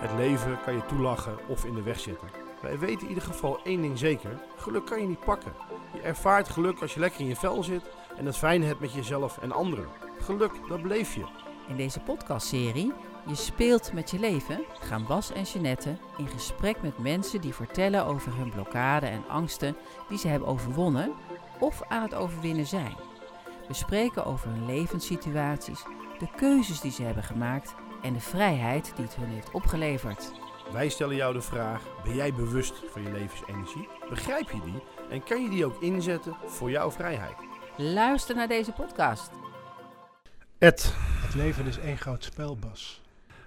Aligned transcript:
Het 0.00 0.12
leven 0.12 0.58
kan 0.64 0.74
je 0.74 0.86
toelachen 0.86 1.38
of 1.46 1.64
in 1.64 1.74
de 1.74 1.82
weg 1.82 2.00
zitten. 2.00 2.28
Wij 2.62 2.78
weten 2.78 3.02
in 3.02 3.08
ieder 3.08 3.24
geval 3.24 3.60
één 3.64 3.80
ding 3.82 3.98
zeker: 3.98 4.40
geluk 4.56 4.86
kan 4.86 5.00
je 5.00 5.06
niet 5.06 5.24
pakken. 5.24 5.52
Je 5.92 6.00
ervaart 6.00 6.48
geluk 6.48 6.80
als 6.80 6.94
je 6.94 7.00
lekker 7.00 7.20
in 7.20 7.26
je 7.26 7.36
vel 7.36 7.62
zit 7.62 7.82
en 8.16 8.26
het 8.26 8.36
fijn 8.36 8.62
hebt 8.62 8.80
met 8.80 8.92
jezelf 8.92 9.38
en 9.38 9.52
anderen. 9.52 9.88
Geluk, 10.20 10.52
dat 10.68 10.82
beleef 10.82 11.14
je. 11.14 11.24
In 11.68 11.76
deze 11.76 12.00
podcastserie 12.00 12.92
Je 13.26 13.34
speelt 13.34 13.92
met 13.92 14.10
je 14.10 14.18
leven 14.18 14.64
gaan 14.80 15.06
Bas 15.06 15.32
en 15.32 15.42
Jeannette 15.42 15.96
in 16.16 16.28
gesprek 16.28 16.82
met 16.82 16.98
mensen 16.98 17.40
die 17.40 17.54
vertellen 17.54 18.06
over 18.06 18.36
hun 18.36 18.50
blokkade 18.50 19.06
en 19.06 19.28
angsten 19.28 19.76
die 20.08 20.18
ze 20.18 20.28
hebben 20.28 20.48
overwonnen 20.48 21.12
of 21.58 21.82
aan 21.88 22.02
het 22.02 22.14
overwinnen 22.14 22.66
zijn. 22.66 22.96
We 23.68 23.74
spreken 23.74 24.24
over 24.24 24.48
hun 24.48 24.66
levenssituaties, 24.66 25.82
de 26.18 26.28
keuzes 26.36 26.80
die 26.80 26.92
ze 26.92 27.02
hebben 27.02 27.24
gemaakt 27.24 27.74
en 28.02 28.12
de 28.12 28.20
vrijheid 28.20 28.92
die 28.96 29.04
het 29.04 29.16
hun 29.16 29.28
heeft 29.28 29.50
opgeleverd. 29.50 30.32
Wij 30.72 30.88
stellen 30.88 31.16
jou 31.16 31.32
de 31.32 31.40
vraag: 31.40 31.82
ben 32.04 32.14
jij 32.14 32.34
bewust 32.34 32.74
van 32.90 33.02
je 33.02 33.10
levensenergie? 33.12 33.88
Begrijp 34.08 34.50
je 34.50 34.60
die 34.64 34.82
en 35.10 35.22
kan 35.24 35.42
je 35.42 35.48
die 35.50 35.64
ook 35.64 35.82
inzetten 35.82 36.36
voor 36.46 36.70
jouw 36.70 36.90
vrijheid? 36.90 37.36
Luister 37.76 38.34
naar 38.36 38.48
deze 38.48 38.72
podcast. 38.72 39.30
Ed, 40.58 40.94
Het 40.96 41.34
leven 41.34 41.66
is 41.66 41.78
één 41.78 41.98
groot 41.98 42.24
spel, 42.24 42.56
Bas. 42.56 43.02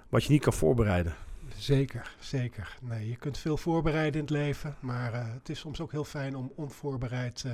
wat 0.10 0.24
je 0.24 0.32
niet 0.32 0.42
kan 0.42 0.54
voorbereiden. 0.54 1.16
Zeker, 1.58 2.16
zeker. 2.20 2.78
Nee, 2.82 3.10
je 3.10 3.16
kunt 3.16 3.38
veel 3.38 3.58
voorbereiden 3.58 4.14
in 4.14 4.20
het 4.26 4.30
leven, 4.30 4.76
maar 4.80 5.14
eh, 5.14 5.34
het 5.34 5.50
is 5.50 5.60
soms 5.60 5.80
ook 5.82 5.92
heel 5.92 6.04
fijn 6.04 6.36
om 6.36 6.52
onvoorbereid 6.56 7.44
eh, 7.46 7.52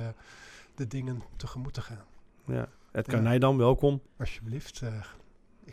de 0.74 0.86
dingen 0.86 1.22
tegemoet 1.36 1.74
te 1.74 1.80
gaan. 1.80 2.04
Ja. 2.44 2.68
Ed 2.92 3.06
Ja. 3.06 3.12
Karnij 3.12 3.38
dan, 3.38 3.56
welkom. 3.56 4.00
Alsjeblieft, 4.18 4.80
eh, 4.82 4.92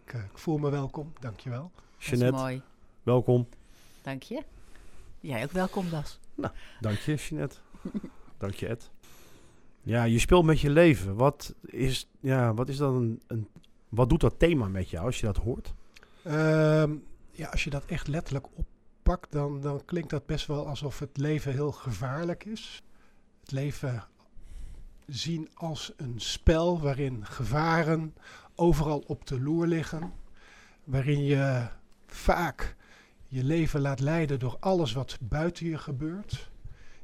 ik, 0.06 0.14
eh, 0.14 0.24
ik 0.24 0.38
voel 0.38 0.58
me 0.58 0.70
welkom, 0.70 1.14
dankjewel. 1.20 1.72
Jeannette, 1.98 2.40
mooi. 2.40 2.62
welkom. 3.04 3.48
Dank 4.02 4.24
je. 4.24 4.44
Jij 5.20 5.44
ook 5.44 5.52
welkom, 5.52 5.90
Bas. 5.90 6.20
Dank 6.80 6.98
je, 6.98 7.16
Jeannette. 7.16 7.56
Dank 8.38 8.54
je, 8.54 8.68
Ed. 8.68 8.90
Ja, 9.82 10.04
je 10.04 10.20
speelt 10.20 10.46
met 10.46 10.60
je 10.60 10.70
leven. 10.70 11.16
Wat 11.16 11.56
is, 11.66 12.10
ja, 12.20 12.54
wat 12.54 12.70
is 12.70 12.78
dan 12.78 12.96
een, 12.96 13.22
een... 13.28 13.48
Wat 13.90 14.10
doet 14.10 14.22
dat 14.22 14.40
thema 14.40 14.68
met 14.68 14.90
jou 14.90 15.06
als 15.06 15.20
je 15.20 15.26
dat 15.26 15.38
hoort? 15.38 15.74
Ehm, 16.24 16.96
ja, 17.32 17.48
als 17.48 17.64
je 17.64 17.70
dat 17.70 17.86
echt 17.86 18.08
letterlijk 18.08 18.48
oppakt, 18.56 19.32
dan, 19.32 19.62
dan 19.62 19.86
klinkt 19.86 20.10
dat 20.10 20.26
best 20.26 20.48
wel 20.48 20.68
alsof 20.68 21.00
het 21.00 21.18
leven 21.18 21.52
heel 21.52 21.72
gevaarlijk 21.72 22.46
is. 22.46 22.84
Het 23.40 23.52
leven 23.52 24.08
zien 25.06 25.50
als 25.54 25.94
een 25.98 26.20
spel 26.20 26.80
waarin 26.82 27.26
gevaren 27.26 28.14
overal 28.58 29.04
op 29.08 29.28
de 29.28 29.40
loer 29.40 29.68
liggen. 29.68 30.14
Waarin 30.84 31.24
je 31.24 31.68
vaak 32.06 32.76
je 33.28 33.44
leven 33.44 33.82
laat 33.82 34.00
leiden 34.00 34.40
door 34.40 34.58
alles 34.60 34.94
wat 34.94 35.18
buiten 35.22 35.66
je 35.66 35.78
gebeurt. 35.78 36.50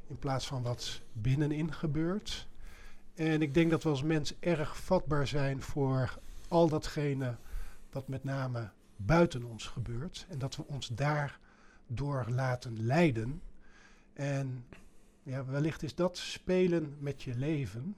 In 0.06 0.18
plaats 0.18 0.46
van 0.46 0.62
wat 0.62 1.00
binnenin 1.12 1.72
gebeurt. 1.72 2.48
En 3.14 3.42
ik 3.42 3.54
denk 3.54 3.70
dat 3.70 3.82
we 3.82 3.88
als 3.88 4.02
mens 4.02 4.34
erg 4.40 4.76
vatbaar 4.76 5.26
zijn 5.26 5.62
voor 5.62 6.18
al 6.48 6.68
datgene 6.68 7.36
wat 7.90 8.08
met 8.08 8.24
name 8.24 8.70
buiten 8.96 9.44
ons 9.44 9.66
gebeurt. 9.66 10.26
En 10.28 10.38
dat 10.38 10.56
we 10.56 10.66
ons 10.66 10.88
daardoor 10.88 12.26
laten 12.28 12.86
leiden. 12.86 13.42
En 14.12 14.64
ja, 15.22 15.44
wellicht 15.44 15.82
is 15.82 15.94
dat 15.94 16.16
spelen 16.18 16.96
met 16.98 17.22
je 17.22 17.34
leven. 17.34 17.96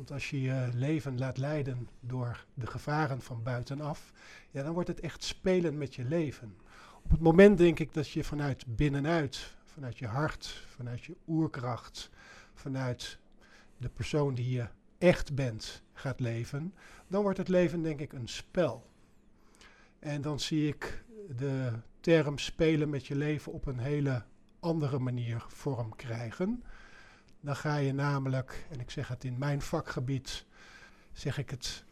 Want 0.00 0.12
als 0.12 0.30
je 0.30 0.40
je 0.40 0.68
leven 0.74 1.18
laat 1.18 1.36
leiden 1.36 1.88
door 2.00 2.44
de 2.54 2.66
gevaren 2.66 3.20
van 3.20 3.42
buitenaf, 3.42 4.12
ja, 4.50 4.62
dan 4.62 4.72
wordt 4.72 4.88
het 4.88 5.00
echt 5.00 5.24
spelen 5.24 5.78
met 5.78 5.94
je 5.94 6.04
leven. 6.04 6.56
Op 7.02 7.10
het 7.10 7.20
moment 7.20 7.58
denk 7.58 7.78
ik 7.78 7.92
dat 7.94 8.10
je 8.10 8.24
vanuit 8.24 8.76
binnenuit, 8.76 9.54
vanuit 9.64 9.98
je 9.98 10.06
hart, 10.06 10.46
vanuit 10.46 11.04
je 11.04 11.16
oerkracht, 11.28 12.10
vanuit 12.54 13.18
de 13.76 13.88
persoon 13.88 14.34
die 14.34 14.50
je 14.50 14.66
echt 14.98 15.34
bent 15.34 15.82
gaat 15.92 16.20
leven, 16.20 16.74
dan 17.06 17.22
wordt 17.22 17.38
het 17.38 17.48
leven 17.48 17.82
denk 17.82 18.00
ik 18.00 18.12
een 18.12 18.28
spel. 18.28 18.86
En 19.98 20.20
dan 20.20 20.40
zie 20.40 20.68
ik 20.68 21.04
de 21.36 21.72
term 22.00 22.38
spelen 22.38 22.90
met 22.90 23.06
je 23.06 23.16
leven 23.16 23.52
op 23.52 23.66
een 23.66 23.78
hele 23.78 24.24
andere 24.60 24.98
manier 24.98 25.44
vorm 25.48 25.96
krijgen. 25.96 26.62
Dan 27.40 27.56
ga 27.56 27.76
je 27.76 27.92
namelijk, 27.92 28.66
en 28.70 28.80
ik 28.80 28.90
zeg 28.90 29.08
het 29.08 29.24
in 29.24 29.38
mijn 29.38 29.62
vakgebied, 29.62 30.44
zeg 31.12 31.38
ik 31.38 31.50
het 31.50 31.84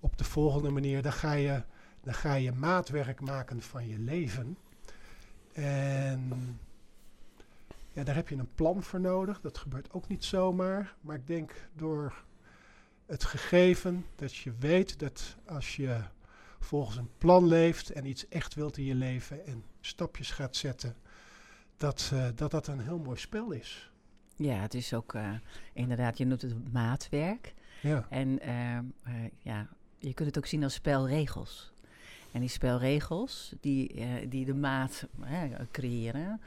op 0.00 0.18
de 0.18 0.24
volgende 0.24 0.70
manier, 0.70 1.02
dan 1.02 1.12
ga 1.12 1.32
je, 1.32 1.62
dan 2.02 2.14
ga 2.14 2.34
je 2.34 2.52
maatwerk 2.52 3.20
maken 3.20 3.62
van 3.62 3.88
je 3.88 3.98
leven. 3.98 4.56
En 5.52 6.32
ja, 7.92 8.04
daar 8.04 8.14
heb 8.14 8.28
je 8.28 8.36
een 8.36 8.54
plan 8.54 8.82
voor 8.82 9.00
nodig. 9.00 9.40
Dat 9.40 9.58
gebeurt 9.58 9.92
ook 9.92 10.08
niet 10.08 10.24
zomaar. 10.24 10.94
Maar 11.00 11.16
ik 11.16 11.26
denk 11.26 11.68
door 11.74 12.24
het 13.06 13.24
gegeven 13.24 14.06
dat 14.16 14.36
je 14.36 14.52
weet 14.58 14.98
dat 14.98 15.36
als 15.46 15.76
je 15.76 16.00
volgens 16.60 16.96
een 16.96 17.10
plan 17.18 17.46
leeft 17.46 17.90
en 17.90 18.06
iets 18.06 18.28
echt 18.28 18.54
wilt 18.54 18.76
in 18.76 18.84
je 18.84 18.94
leven 18.94 19.46
en 19.46 19.64
stapjes 19.80 20.30
gaat 20.30 20.56
zetten, 20.56 20.96
dat 21.76 22.10
eh, 22.12 22.26
dat, 22.34 22.50
dat 22.50 22.66
een 22.66 22.80
heel 22.80 22.98
mooi 22.98 23.18
spel 23.18 23.50
is. 23.50 23.90
Ja, 24.38 24.60
het 24.60 24.74
is 24.74 24.94
ook 24.94 25.14
eh, 25.14 25.30
inderdaad, 25.72 26.18
je 26.18 26.26
noemt 26.26 26.42
het 26.42 26.72
maatwerk. 26.72 27.54
Ja, 27.82 28.06
En 28.10 28.40
ehm, 28.40 28.84
eh, 29.02 29.12
ja, 29.38 29.68
je 29.98 30.14
kunt 30.14 30.28
het 30.28 30.38
ook 30.38 30.46
zien 30.46 30.62
als 30.62 30.74
spelregels. 30.74 31.72
En 32.32 32.40
die 32.40 32.48
spelregels 32.48 33.52
die, 33.60 33.94
eh, 33.94 34.06
die 34.28 34.44
de 34.44 34.54
maat 34.54 35.06
creëren, 35.70 36.40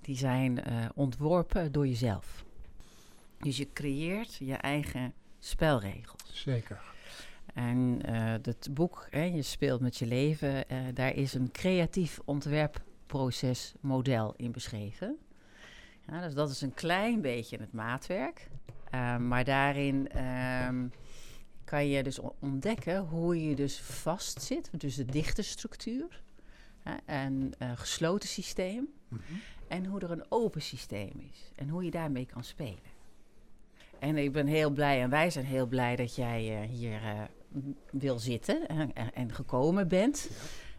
die 0.00 0.16
zijn 0.16 0.62
ontworpen 0.94 1.72
door 1.72 1.86
jezelf. 1.86 2.44
Dus 3.38 3.56
je 3.56 3.72
creëert 3.72 4.34
je 4.34 4.54
eigen 4.54 5.12
spelregels. 5.38 6.42
zeker. 6.42 6.80
En 7.54 7.98
het 8.42 8.68
boek, 8.70 9.06
hè, 9.10 9.22
Je 9.22 9.42
speelt 9.42 9.80
met 9.80 9.96
je 9.96 10.06
leven, 10.06 10.64
daar 10.94 11.14
is 11.14 11.34
een 11.34 11.50
creatief 11.52 12.18
ontwerpprocesmodel 12.24 14.34
in 14.36 14.52
beschreven. 14.52 15.18
Ja, 16.08 16.20
dus 16.20 16.34
dat 16.34 16.50
is 16.50 16.60
een 16.60 16.74
klein 16.74 17.20
beetje 17.20 17.56
het 17.56 17.72
maatwerk. 17.72 18.48
Eh, 18.90 19.16
maar 19.16 19.44
daarin 19.44 20.08
ehm, 20.08 20.88
kan 21.64 21.88
je 21.88 22.02
dus 22.02 22.18
ontdekken 22.40 22.98
hoe 23.00 23.48
je 23.48 23.54
dus 23.54 23.80
vastzit. 23.80 24.70
Dus 24.72 24.94
de 24.94 25.04
dichte 25.04 25.42
structuur 25.42 26.22
en 27.04 27.52
een 27.58 27.76
gesloten 27.76 28.28
systeem. 28.28 28.88
Mhm. 29.08 29.22
En 29.68 29.86
hoe 29.86 30.00
er 30.00 30.10
een 30.10 30.24
open 30.28 30.62
systeem 30.62 31.12
is. 31.32 31.50
En 31.54 31.68
hoe 31.68 31.84
je 31.84 31.90
daarmee 31.90 32.26
kan 32.26 32.44
spelen. 32.44 32.94
En 33.98 34.16
ik 34.16 34.32
ben 34.32 34.46
heel 34.46 34.70
blij 34.70 35.02
en 35.02 35.10
wij 35.10 35.30
zijn 35.30 35.44
heel 35.44 35.66
blij 35.66 35.96
dat 35.96 36.14
jij 36.14 36.62
eh, 36.62 36.68
hier 36.68 37.02
eh, 37.02 37.20
wil 37.90 38.18
zitten 38.18 38.68
en, 38.68 38.94
en, 38.94 39.14
en 39.14 39.32
gekomen 39.32 39.88
bent. 39.88 40.30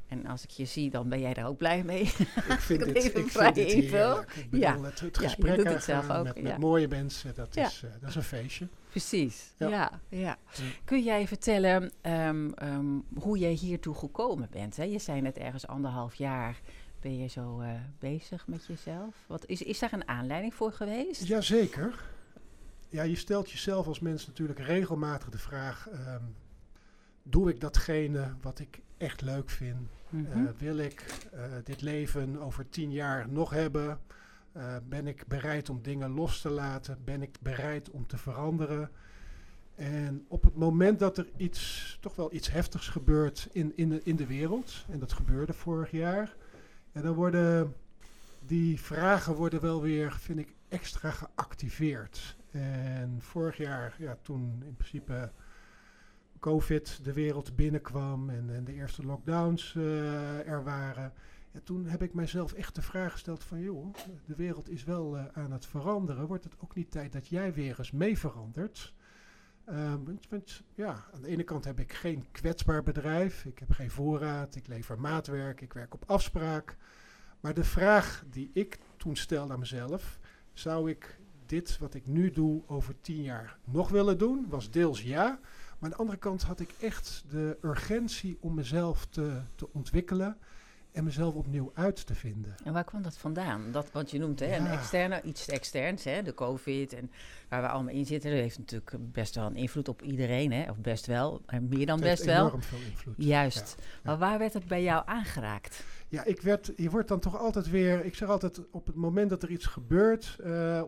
En 0.08 0.26
als 0.26 0.44
ik 0.44 0.50
je 0.50 0.66
zie, 0.66 0.90
dan 0.90 1.10
ben 1.10 1.20
jij 1.20 1.34
daar 1.34 1.48
ook 1.48 1.58
blij 1.58 1.84
mee. 1.84 2.02
Ik 2.02 2.60
vind 2.60 2.82
het 2.86 2.96
even 2.96 3.20
ik 3.20 3.30
vrij 3.32 3.54
vind 3.54 3.72
heerlijk. 3.72 4.36
Ik 4.36 4.50
bedoel, 4.50 4.60
Ja. 4.68 4.82
het, 4.82 5.00
het 5.00 5.18
gesprek 5.18 5.56
doet 5.56 5.68
het 5.68 5.84
zelf 5.84 6.04
aangaan 6.04 6.20
ook, 6.20 6.26
met, 6.26 6.36
ja. 6.36 6.42
met 6.44 6.58
mooie 6.58 6.88
mensen, 6.88 7.36
dat, 7.36 7.56
is, 7.56 7.84
eh, 7.84 7.92
dat 8.00 8.10
is 8.10 8.16
een 8.16 8.24
feestje. 8.24 8.68
Precies. 8.90 9.54
Ja. 9.58 9.68
Ja. 9.68 9.92
Ja, 10.10 10.18
Ja. 10.18 10.38
Kun 10.84 11.04
jij 11.04 11.28
vertellen 11.28 11.92
ehm, 12.02 12.50
ehm, 12.50 12.86
hoe 13.20 13.38
jij 13.38 13.52
hiertoe 13.52 13.96
gekomen 13.96 14.48
bent? 14.52 14.76
Hè? 14.76 14.84
Je 14.84 15.00
zei 15.00 15.22
net 15.22 15.38
ergens 15.38 15.68
anderhalf 15.68 16.16
jaar 16.16 16.60
ben 17.02 17.18
je 17.18 17.28
zo 17.28 17.60
eh, 17.60 17.70
bezig 18.00 18.48
met 18.48 18.66
jezelf. 18.66 19.16
Wat, 19.28 19.46
is, 19.46 19.62
is 19.62 19.80
daar 19.80 19.94
een 19.94 20.08
aanleiding 20.08 20.54
voor 20.54 20.72
geweest? 20.72 21.28
Jazeker. 21.28 22.06
Ja, 22.90 23.04
je 23.04 23.16
stelt 23.16 23.52
jezelf 23.52 23.88
als 23.88 24.00
mens 24.00 24.28
natuurlijk 24.28 24.60
regelmatig 24.60 25.30
de 25.30 25.38
vraag: 25.38 25.90
ehm, 25.90 26.24
doe 27.24 27.50
ik 27.50 27.60
datgene 27.62 28.36
wat 28.42 28.60
ik 28.60 28.82
echt 28.98 29.22
leuk 29.22 29.50
vind? 29.50 29.90
Eh, 30.12 30.42
wil 30.58 30.78
ik 30.78 31.28
eh, 31.34 31.42
dit 31.64 31.82
leven 31.82 32.42
over 32.42 32.70
tien 32.70 32.92
jaar 32.92 33.30
nog 33.30 33.50
hebben? 33.50 34.00
Eh, 34.52 34.76
ben 34.90 35.08
ik 35.08 35.24
bereid 35.28 35.70
om 35.70 35.82
dingen 35.82 36.10
los 36.10 36.42
te 36.42 36.50
laten? 36.50 36.98
Ben 37.04 37.22
ik 37.22 37.38
bereid 37.42 37.90
om 37.90 38.08
te 38.08 38.18
veranderen? 38.18 38.90
En 39.76 40.26
op 40.28 40.44
het 40.44 40.56
moment 40.56 41.00
dat 41.00 41.18
er 41.18 41.28
iets, 41.38 41.98
toch 42.02 42.16
wel 42.16 42.34
iets 42.34 42.52
heftigs 42.52 42.88
gebeurt 42.88 43.50
in, 43.52 43.74
in, 43.76 43.90
de, 43.90 44.02
in 44.04 44.16
de 44.16 44.26
wereld, 44.26 44.86
en 44.90 45.00
dat 45.00 45.14
gebeurde 45.14 45.54
vorig 45.54 45.92
jaar, 45.92 46.36
en 46.92 47.02
dan 47.02 47.14
worden 47.14 47.76
die 48.46 48.82
vragen 48.82 49.36
worden 49.36 49.62
wel 49.62 49.82
weer, 49.82 50.12
vind 50.12 50.40
ik, 50.40 50.54
extra 50.70 51.12
geactiveerd. 51.12 52.38
En 52.52 53.18
vorig 53.20 53.58
jaar, 53.58 53.96
ja, 53.98 54.18
toen 54.22 54.64
in 54.66 54.76
principe 54.76 55.32
COVID 56.48 57.00
de 57.04 57.14
wereld 57.14 57.56
binnenkwam 57.56 58.30
en, 58.30 58.50
en 58.50 58.64
de 58.64 58.74
eerste 58.74 59.06
lockdowns 59.06 59.76
eh, 59.76 60.48
er 60.48 60.64
waren. 60.64 61.14
Toen 61.64 61.86
heb 61.86 62.04
ik 62.04 62.14
mijzelf 62.14 62.54
echt 62.54 62.76
de 62.76 62.82
vraag 62.82 63.12
gesteld 63.12 63.44
van, 63.44 63.60
joh, 63.60 63.94
de 64.26 64.36
wereld 64.36 64.70
is 64.70 64.84
wel 64.84 65.18
eh, 65.18 65.26
aan 65.34 65.52
het 65.52 65.66
veranderen. 65.66 66.28
Wordt 66.28 66.44
het 66.44 66.54
ook 66.60 66.76
niet 66.76 66.92
tijd 66.92 67.12
dat 67.12 67.28
jij 67.28 67.54
weer 67.54 67.76
eens 67.78 67.92
mee 67.92 68.18
verandert? 68.18 68.94
Ehm, 69.66 70.04
want, 70.04 70.28
want 70.30 70.64
ja, 70.76 71.06
aan 71.14 71.22
de 71.22 71.28
ene 71.28 71.44
kant 71.44 71.66
heb 71.66 71.80
ik 71.80 71.94
geen 71.94 72.26
kwetsbaar 72.32 72.84
bedrijf. 72.84 73.46
Ik 73.46 73.60
heb 73.60 73.72
geen 73.72 73.92
voorraad. 73.92 74.56
Ik 74.56 74.68
lever 74.68 75.00
maatwerk. 75.00 75.62
Ik 75.62 75.74
werk 75.74 75.94
op 75.94 76.04
afspraak. 76.06 76.78
Maar 77.40 77.54
de 77.54 77.64
vraag 77.64 78.24
die 78.30 78.50
ik 78.54 78.80
toen 78.98 79.16
stelde 79.16 79.54
aan 79.54 79.60
mezelf, 79.60 80.20
zou 80.54 80.90
ik 80.90 81.20
dit 81.46 81.78
wat 81.78 81.94
ik 81.94 82.06
nu 82.06 82.32
doe 82.32 82.62
over 82.68 83.02
tien 83.02 83.22
jaar 83.22 83.58
nog 83.64 83.90
willen 83.90 84.18
doen? 84.18 84.46
Was 84.50 84.72
deels 84.72 85.02
ja. 85.02 85.40
Maar 85.80 85.90
aan 85.90 85.96
de 85.96 85.96
andere 85.96 86.18
kant 86.18 86.44
had 86.44 86.60
ik 86.60 86.74
echt 86.80 87.24
de 87.30 87.58
urgentie 87.62 88.38
om 88.42 88.54
mezelf 88.54 89.06
te, 89.06 89.42
te 89.56 89.74
ontwikkelen 89.74 90.38
en 90.92 91.04
mezelf 91.04 91.34
opnieuw 91.34 91.72
uit 91.74 92.06
te 92.06 92.16
vinden. 92.16 92.56
En 92.64 92.74
waar 92.74 92.84
kwam 92.84 93.02
dat 93.02 93.18
vandaan? 93.18 93.72
Dat, 93.72 93.92
wat 93.92 94.12
je 94.12 94.20
noemt, 94.20 94.40
hè, 94.40 94.56
een 94.56 94.68
externe, 94.68 95.22
iets 95.22 95.48
externs, 95.48 96.04
hè, 96.04 96.22
de 96.22 96.34
COVID 96.34 96.94
en 96.94 97.12
waar 97.50 97.62
we 97.62 97.68
allemaal 97.68 97.94
in 97.94 98.06
zitten. 98.06 98.32
Dat 98.32 98.40
heeft 98.40 98.58
natuurlijk 98.58 98.96
best 99.00 99.36
wel 99.36 99.46
een 99.46 99.56
invloed 99.56 99.88
op 99.88 100.02
iedereen, 100.02 100.52
hè, 100.52 100.70
of 100.70 100.78
best 100.78 101.06
wel, 101.06 101.42
meer 101.62 101.86
dan 101.86 102.00
best 102.00 102.26
wel. 102.26 102.48
enorm 102.48 102.64
veel 102.64 102.80
invloed. 102.90 103.16
Juist. 103.18 103.76
Maar 104.04 104.18
waar 104.18 104.38
werd 104.40 104.54
het 104.54 104.68
bij 104.68 104.84
jou 104.84 105.04
aangeraakt? 105.06 105.84
Ja, 106.08 106.24
ik 106.24 106.42
werd, 106.42 106.72
je 106.76 106.90
wordt 106.90 107.08
dan 107.08 107.20
toch 107.20 107.38
altijd 107.38 107.70
weer, 107.70 108.06
ik 108.06 108.16
zeg 108.16 108.30
altijd, 108.30 108.62
op 108.72 108.86
het 108.86 108.96
moment 108.96 109.30
dat 109.30 109.44
er 109.44 109.50
iets 109.50 109.66
gebeurt, 109.66 110.38
eh, 110.44 110.82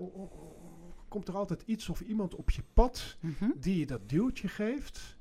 komt 1.10 1.28
er 1.28 1.36
altijd 1.38 1.64
iets 1.66 1.90
of 1.90 2.00
iemand 2.02 2.36
op 2.36 2.50
je 2.50 2.62
pad 2.74 3.18
Mhm. 3.20 3.46
die 3.60 3.80
je 3.80 3.86
dat 3.86 4.10
duwtje 4.10 4.48
geeft. 4.48 5.18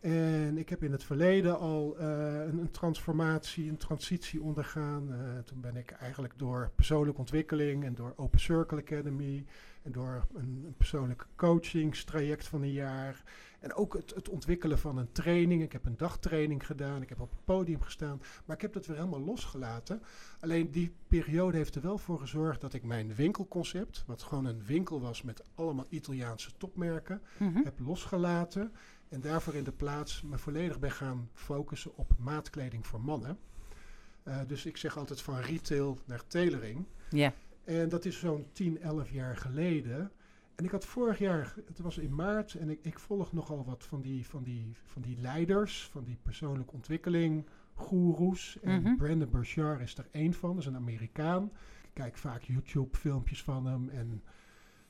En 0.00 0.58
ik 0.58 0.68
heb 0.68 0.82
in 0.82 0.92
het 0.92 1.04
verleden 1.04 1.58
al 1.58 1.96
eh, 1.98 2.06
een, 2.46 2.58
een 2.58 2.70
transformatie, 2.70 3.68
een 3.68 3.76
transitie 3.76 4.42
ondergaan. 4.42 5.12
Eh, 5.12 5.18
toen 5.44 5.60
ben 5.60 5.76
ik 5.76 5.90
eigenlijk 5.90 6.32
door 6.36 6.70
persoonlijke 6.74 7.20
ontwikkeling 7.20 7.84
en 7.84 7.94
door 7.94 8.12
Open 8.16 8.40
Circle 8.40 8.78
Academy 8.80 9.44
en 9.82 9.92
door 9.92 10.26
een, 10.34 10.62
een 10.66 10.74
persoonlijk 10.76 11.26
coachingstraject 11.36 12.46
van 12.46 12.62
een 12.62 12.72
jaar. 12.72 13.22
En 13.58 13.74
ook 13.74 13.94
het, 13.94 14.14
het 14.14 14.28
ontwikkelen 14.28 14.78
van 14.78 14.98
een 14.98 15.12
training. 15.12 15.62
Ik 15.62 15.72
heb 15.72 15.84
een 15.86 15.96
dagtraining 15.96 16.66
gedaan, 16.66 17.02
ik 17.02 17.08
heb 17.08 17.20
op 17.20 17.30
het 17.30 17.44
podium 17.44 17.80
gestaan. 17.82 18.20
Maar 18.44 18.56
ik 18.56 18.62
heb 18.62 18.72
dat 18.72 18.86
weer 18.86 18.96
helemaal 18.96 19.20
losgelaten. 19.20 20.02
Alleen 20.40 20.70
die 20.70 20.92
periode 21.08 21.56
heeft 21.56 21.74
er 21.74 21.82
wel 21.82 21.98
voor 21.98 22.18
gezorgd 22.18 22.60
dat 22.60 22.74
ik 22.74 22.82
mijn 22.84 23.14
winkelconcept, 23.14 24.04
wat 24.06 24.22
gewoon 24.22 24.44
een 24.44 24.64
winkel 24.64 25.00
was 25.00 25.22
met 25.22 25.42
allemaal 25.54 25.86
Italiaanse 25.88 26.50
topmerken, 26.56 27.22
Mhm. 27.38 27.62
heb 27.64 27.78
losgelaten 27.78 28.72
en 29.08 29.20
daarvoor 29.20 29.54
in 29.54 29.64
de 29.64 29.72
plaats 29.72 30.22
me 30.22 30.38
volledig 30.38 30.78
ben 30.78 30.90
gaan 30.90 31.28
focussen 31.34 31.96
op 31.96 32.12
maatkleding 32.18 32.86
voor 32.86 33.00
mannen. 33.00 33.38
Eh, 34.22 34.38
dus 34.46 34.66
ik 34.66 34.76
zeg 34.76 34.96
altijd 34.96 35.20
van 35.20 35.38
retail 35.38 35.98
naar 36.04 36.26
tailoring. 36.26 36.84
Ja. 37.10 37.32
En 37.64 37.88
dat 37.88 38.04
is 38.04 38.18
zo'n 38.18 38.46
10, 38.52 38.80
11 38.80 39.10
jaar 39.10 39.36
geleden. 39.36 40.10
En 40.58 40.64
ik 40.64 40.70
had 40.70 40.86
vorig 40.86 41.18
jaar, 41.18 41.54
het 41.66 41.78
was 41.78 41.98
in 41.98 42.14
maart, 42.14 42.54
en 42.54 42.70
ik, 42.70 42.78
ik 42.82 42.98
volg 42.98 43.32
nogal 43.32 43.64
wat 43.64 43.84
van 43.84 44.00
die, 44.00 44.26
van, 44.26 44.42
die, 44.42 44.76
van 44.84 45.02
die 45.02 45.16
leiders, 45.20 45.88
van 45.88 46.04
die 46.04 46.18
persoonlijke 46.22 46.72
ontwikkeling, 46.74 47.46
goeroes. 47.74 48.58
En 48.62 48.82
Mhm. 48.82 48.96
Brandon 48.96 49.30
Burchard 49.30 49.80
is 49.80 49.98
er 49.98 50.08
één 50.10 50.34
van, 50.34 50.50
dat 50.50 50.58
is 50.58 50.66
een 50.66 50.76
Amerikaan. 50.76 51.44
Ik 51.82 51.90
kijk 51.92 52.16
vaak 52.16 52.42
YouTube-filmpjes 52.42 53.42
van 53.42 53.66
hem 53.66 53.88
en 53.88 54.22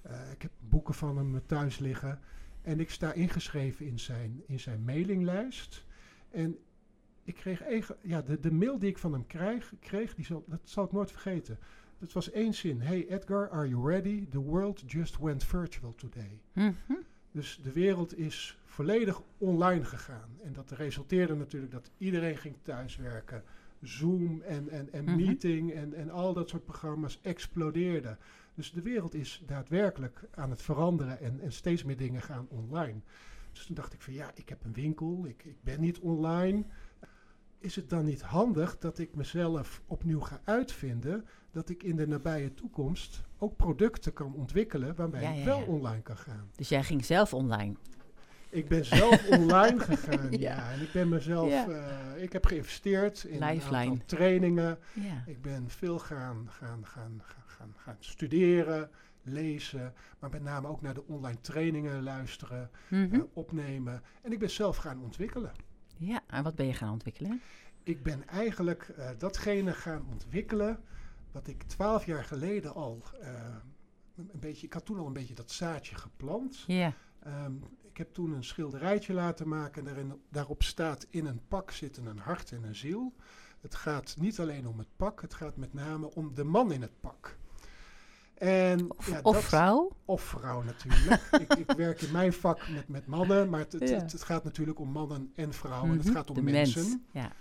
eh, 0.03 0.31
ik 0.32 0.43
heb 0.43 0.50
boeken 0.61 0.94
van 0.94 1.17
hem 1.17 1.47
thuis 1.47 1.79
liggen. 1.79 2.20
En 2.62 2.81
ik 2.81 2.91
sta 2.91 3.12
ingeschreven 3.12 3.87
in 3.87 3.99
zijn, 3.99 4.43
in 4.47 4.61
zijn 4.61 4.85
mailinglijst. 4.85 5.85
En 6.31 6.59
ik 7.23 7.35
kreeg 7.35 7.62
eigen, 7.62 7.97
ja, 8.03 8.23
de, 8.23 8.41
de 8.41 8.53
mail 8.53 8.79
die 8.79 8.88
ik 8.91 8.99
van 8.99 9.12
hem 9.12 9.26
krijg, 9.26 9.73
kreeg, 9.81 10.15
die 10.15 10.25
zal, 10.25 10.44
dat 10.47 10.61
zal 10.65 10.85
ik 10.85 10.93
nooit 10.93 11.11
vergeten. 11.11 11.59
Het 11.98 12.12
was 12.12 12.30
één 12.30 12.54
zin. 12.54 12.80
Hey 12.80 13.08
Edgar, 13.08 13.50
are 13.50 13.68
you 13.68 13.88
ready? 13.90 14.26
The 14.28 14.40
world 14.40 14.82
just 14.86 15.18
went 15.18 15.44
virtual 15.44 15.94
today. 15.94 16.40
Mhm. 16.52 16.72
Dus 17.32 17.60
de 17.62 17.72
wereld 17.72 18.18
is 18.18 18.58
volledig 18.64 19.22
online 19.38 19.84
gegaan. 19.84 20.30
En 20.42 20.52
dat 20.52 20.70
resulteerde 20.70 21.34
natuurlijk 21.34 21.72
dat 21.72 21.90
iedereen 21.98 22.36
ging 22.36 22.54
thuiswerken. 22.62 23.42
Zoom 23.82 24.42
en, 24.42 24.68
en, 24.68 24.92
en 24.92 25.04
Mhm. 25.04 25.16
meeting 25.16 25.72
en, 25.72 25.94
en 25.94 26.10
al 26.10 26.32
dat 26.34 26.48
soort 26.48 26.64
programma's 26.64 27.18
explodeerden. 27.22 28.18
Dus 28.54 28.72
de 28.72 28.82
wereld 28.82 29.14
is 29.14 29.42
daadwerkelijk 29.46 30.20
aan 30.34 30.50
het 30.50 30.62
veranderen 30.62 31.20
en, 31.20 31.40
en 31.40 31.52
steeds 31.52 31.84
meer 31.84 31.96
dingen 31.96 32.22
gaan 32.22 32.46
online. 32.48 33.00
Dus 33.52 33.66
toen 33.66 33.74
dacht 33.74 33.92
ik 33.92 34.02
van 34.02 34.12
ja, 34.12 34.30
ik 34.34 34.48
heb 34.48 34.64
een 34.64 34.72
winkel, 34.72 35.24
ik, 35.26 35.44
ik 35.44 35.56
ben 35.62 35.80
niet 35.80 35.98
online. 35.98 36.64
Is 37.58 37.76
het 37.76 37.90
dan 37.90 38.04
niet 38.04 38.22
handig 38.22 38.78
dat 38.78 38.98
ik 38.98 39.14
mezelf 39.14 39.82
opnieuw 39.86 40.20
ga 40.20 40.40
uitvinden, 40.44 41.24
dat 41.58 41.69
ik 41.69 41.82
in 41.82 41.96
de 41.96 42.06
nabije 42.06 42.55
toekomst 42.55 43.22
ook 43.38 43.56
producten 43.56 44.12
kan 44.12 44.34
ontwikkelen 44.34 44.94
waarbij 44.94 45.22
Ja, 45.22 45.31
ik 45.32 45.44
wel 45.44 45.60
online 45.62 46.02
kan 46.02 46.16
gaan? 46.16 46.50
Dus 46.56 46.69
jij 46.69 46.82
ging 46.82 47.05
zelf 47.05 47.34
online. 47.34 47.75
Ik 48.49 48.69
ben 48.69 48.84
zelf 48.84 49.28
online 49.38 49.78
gegaan, 49.81 50.31
ja. 50.31 50.38
Ja. 50.38 50.70
En 50.72 50.81
ik 50.81 50.93
ben 50.93 51.08
mezelf, 51.08 51.49
Ja. 51.50 51.69
eh, 51.69 52.22
ik 52.22 52.32
heb 52.32 52.46
geïnvesteerd 52.46 53.25
in 53.25 53.44
Lifeline. 53.44 53.76
aantal 53.90 54.06
trainingen. 54.06 54.78
Ja. 54.93 55.22
Ik 55.26 55.43
ben 55.43 55.70
veel 55.70 55.99
gaan, 55.99 56.46
gaan, 56.50 56.87
gaan, 56.87 57.20
gaan, 57.22 57.43
gaan, 57.46 57.75
gaan 57.76 57.96
studeren, 57.99 58.90
lezen, 59.22 59.93
maar 60.19 60.31
met 60.31 60.43
name 60.43 60.69
ook 60.69 60.81
naar 60.82 60.94
de 60.94 61.06
online 61.06 61.40
trainingen 61.40 62.02
luisteren, 62.02 62.70
Mhm. 62.88 63.14
eh, 63.14 63.20
opnemen. 63.32 64.02
En 64.22 64.32
ik 64.32 64.38
ben 64.38 64.50
zelf 64.50 64.76
gaan 64.76 65.02
ontwikkelen. 65.02 65.52
ja, 65.96 66.20
en 66.26 66.43
wat 66.43 66.55
ben 66.55 66.66
je 66.66 66.75
gaan 66.75 66.93
ontwikkelen? 66.93 67.40
Ik 67.82 68.02
ben 68.02 68.28
eigenlijk 68.28 68.88
eh, 68.96 69.08
datgene 69.19 69.72
gaan 69.72 70.05
ontwikkelen 70.12 70.78
wat 71.32 71.46
ik 71.46 71.62
twaalf 71.62 72.06
jaar 72.06 72.25
geleden 72.25 72.75
al 72.75 73.02
eh, 73.20 73.30
een 74.16 74.30
beetje, 74.40 74.66
ik 74.66 74.72
had 74.72 74.84
toen 74.84 74.98
al 74.98 75.06
een 75.06 75.12
beetje 75.12 75.34
dat 75.34 75.50
zaadje 75.50 75.94
geplant. 75.94 76.64
Ja. 76.66 76.92
Ehm, 77.22 77.52
ik 77.82 77.96
heb 77.96 78.12
toen 78.14 78.32
een 78.32 78.44
schilderijtje 78.44 79.12
laten 79.12 79.48
maken. 79.48 79.84
Daarin, 79.84 80.22
daarop 80.30 80.62
staat 80.62 81.06
in 81.10 81.26
een 81.26 81.40
pak 81.48 81.70
zitten 81.70 82.06
een 82.06 82.19
hart 82.19 82.52
en 82.52 82.62
een 82.64 82.75
ziel. 82.76 83.12
Het 83.60 83.75
gaat 83.75 84.14
niet 84.19 84.40
alleen 84.40 84.66
om 84.69 84.78
het 84.78 84.88
pak, 84.96 85.20
het 85.20 85.34
gaat 85.34 85.56
met 85.56 85.75
name 85.75 86.14
om 86.14 86.34
de 86.34 86.44
man 86.44 86.72
in 86.72 86.82
het 86.82 87.00
pak. 87.00 87.36
En, 88.34 88.90
Of, 88.96 89.10
ja, 89.10 89.20
of 89.22 89.34
dat- 89.34 89.44
vrouw? 89.44 89.90
Of 90.04 90.22
vrouw 90.22 90.62
natuurlijk. 90.62 91.22
ik, 91.48 91.54
ik 91.54 91.70
werk 91.76 92.00
in 92.02 92.12
mijn 92.12 92.32
vak 92.32 92.69
met, 92.69 92.88
met 92.88 93.06
mannen, 93.06 93.48
maar 93.48 93.60
het, 93.60 93.72
het, 93.72 93.88
Ja. 93.88 93.96
het, 93.98 94.12
het 94.12 94.22
gaat 94.22 94.44
natuurlijk 94.44 94.78
om 94.78 94.88
mannen 94.90 95.32
en 95.34 95.52
vrouwen. 95.52 95.90
Het 95.96 96.04
Mhm. 96.04 96.14
gaat 96.14 96.28
om 96.31 96.34
De 96.36 96.42
mensen. 96.42 96.82
mens. 96.82 96.96
Ja. 97.10 97.32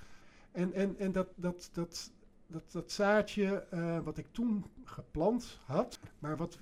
En, 0.52 0.74
en, 0.74 0.96
en 1.00 1.12
dat, 1.12 1.28
dat, 1.36 1.70
dat, 1.74 2.12
dat, 2.48 2.72
dat 2.72 2.92
zaadje 2.92 3.66
eh, 3.70 4.00
wat 4.00 4.18
ik 4.18 4.28
toen 4.32 4.66
geplant 4.84 5.60
had, 5.66 6.00
maar 6.20 6.38
wat 6.38 6.60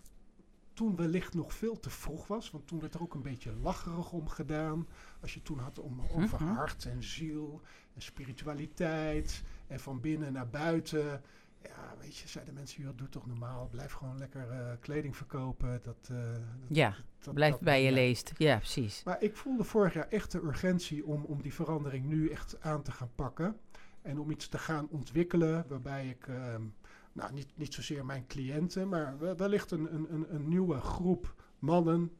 toen 0.73 0.95
wellicht 0.95 1.33
nog 1.33 1.53
veel 1.53 1.79
te 1.79 1.89
vroeg 1.89 2.27
was, 2.27 2.51
want 2.51 2.67
toen 2.67 2.79
werd 2.79 2.93
er 2.93 3.01
ook 3.01 3.13
een 3.13 3.21
beetje 3.21 3.53
lacherig 3.61 4.11
om 4.11 4.27
gedaan. 4.27 4.87
Als 5.21 5.33
je 5.33 5.41
toen 5.41 5.59
had 5.59 5.79
om, 5.79 6.01
over 6.15 6.41
Mhm. 6.43 6.53
hart 6.53 6.85
en 6.85 7.03
ziel 7.03 7.61
en 7.93 8.01
spiritualiteit 8.01 9.43
en 9.67 9.79
van 9.79 9.99
binnen 9.99 10.33
naar 10.33 10.47
buiten. 10.49 11.21
Ja, 11.63 11.93
weet 11.99 12.17
je, 12.17 12.27
zeiden 12.27 12.53
mensen, 12.53 12.83
joh, 12.83 12.97
doe 12.97 13.09
toch 13.09 13.25
normaal, 13.27 13.67
blijf 13.71 13.91
gewoon 13.93 14.17
lekker 14.17 14.49
eh, 14.51 14.71
kleding 14.79 15.15
verkopen. 15.17 15.79
Dat, 15.83 16.05
dat, 16.07 16.17
Ja, 16.67 16.95
dat- 17.19 17.33
Blijf 17.33 17.51
dat- 17.51 17.61
bij 17.61 17.81
je 17.83 17.87
ja. 17.89 17.93
leest. 17.93 18.33
Ja, 18.37 18.57
precies. 18.57 19.03
Maar 19.03 19.21
ik 19.21 19.35
voelde 19.35 19.63
vorig 19.63 19.93
jaar 19.93 20.07
echt 20.09 20.31
de 20.31 20.41
urgentie 20.43 21.05
om, 21.05 21.23
om 21.23 21.41
die 21.41 21.53
verandering 21.53 22.05
nu 22.05 22.29
echt 22.29 22.61
aan 22.61 22.81
te 22.81 22.91
gaan 22.91 23.11
pakken. 23.15 23.57
En 24.05 24.19
om 24.19 24.31
iets 24.31 24.47
te 24.47 24.57
gaan 24.57 24.87
ontwikkelen 24.89 25.65
waarbij 25.67 26.09
ik, 26.09 26.27
ehm, 26.27 26.61
nou 27.13 27.33
niet, 27.33 27.47
niet 27.55 27.73
zozeer 27.73 28.05
mijn 28.05 28.27
cliënten, 28.27 28.89
maar 28.89 29.17
wel- 29.19 29.35
wellicht 29.35 29.71
een, 29.71 29.93
een, 29.93 30.13
een, 30.13 30.33
een 30.35 30.47
nieuwe 30.47 30.79
groep 30.79 31.33
mannen, 31.59 32.11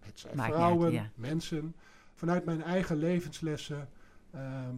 het 0.00 0.18
zijn 0.20 0.36
Maakt 0.36 0.48
niet 0.48 0.56
vrouwen, 0.58 0.84
uit, 0.84 0.94
ja. 0.94 1.10
mensen, 1.14 1.74
vanuit 2.14 2.44
mijn 2.44 2.62
eigen 2.62 2.96
levenslessen 2.96 3.88
ehm, 4.30 4.74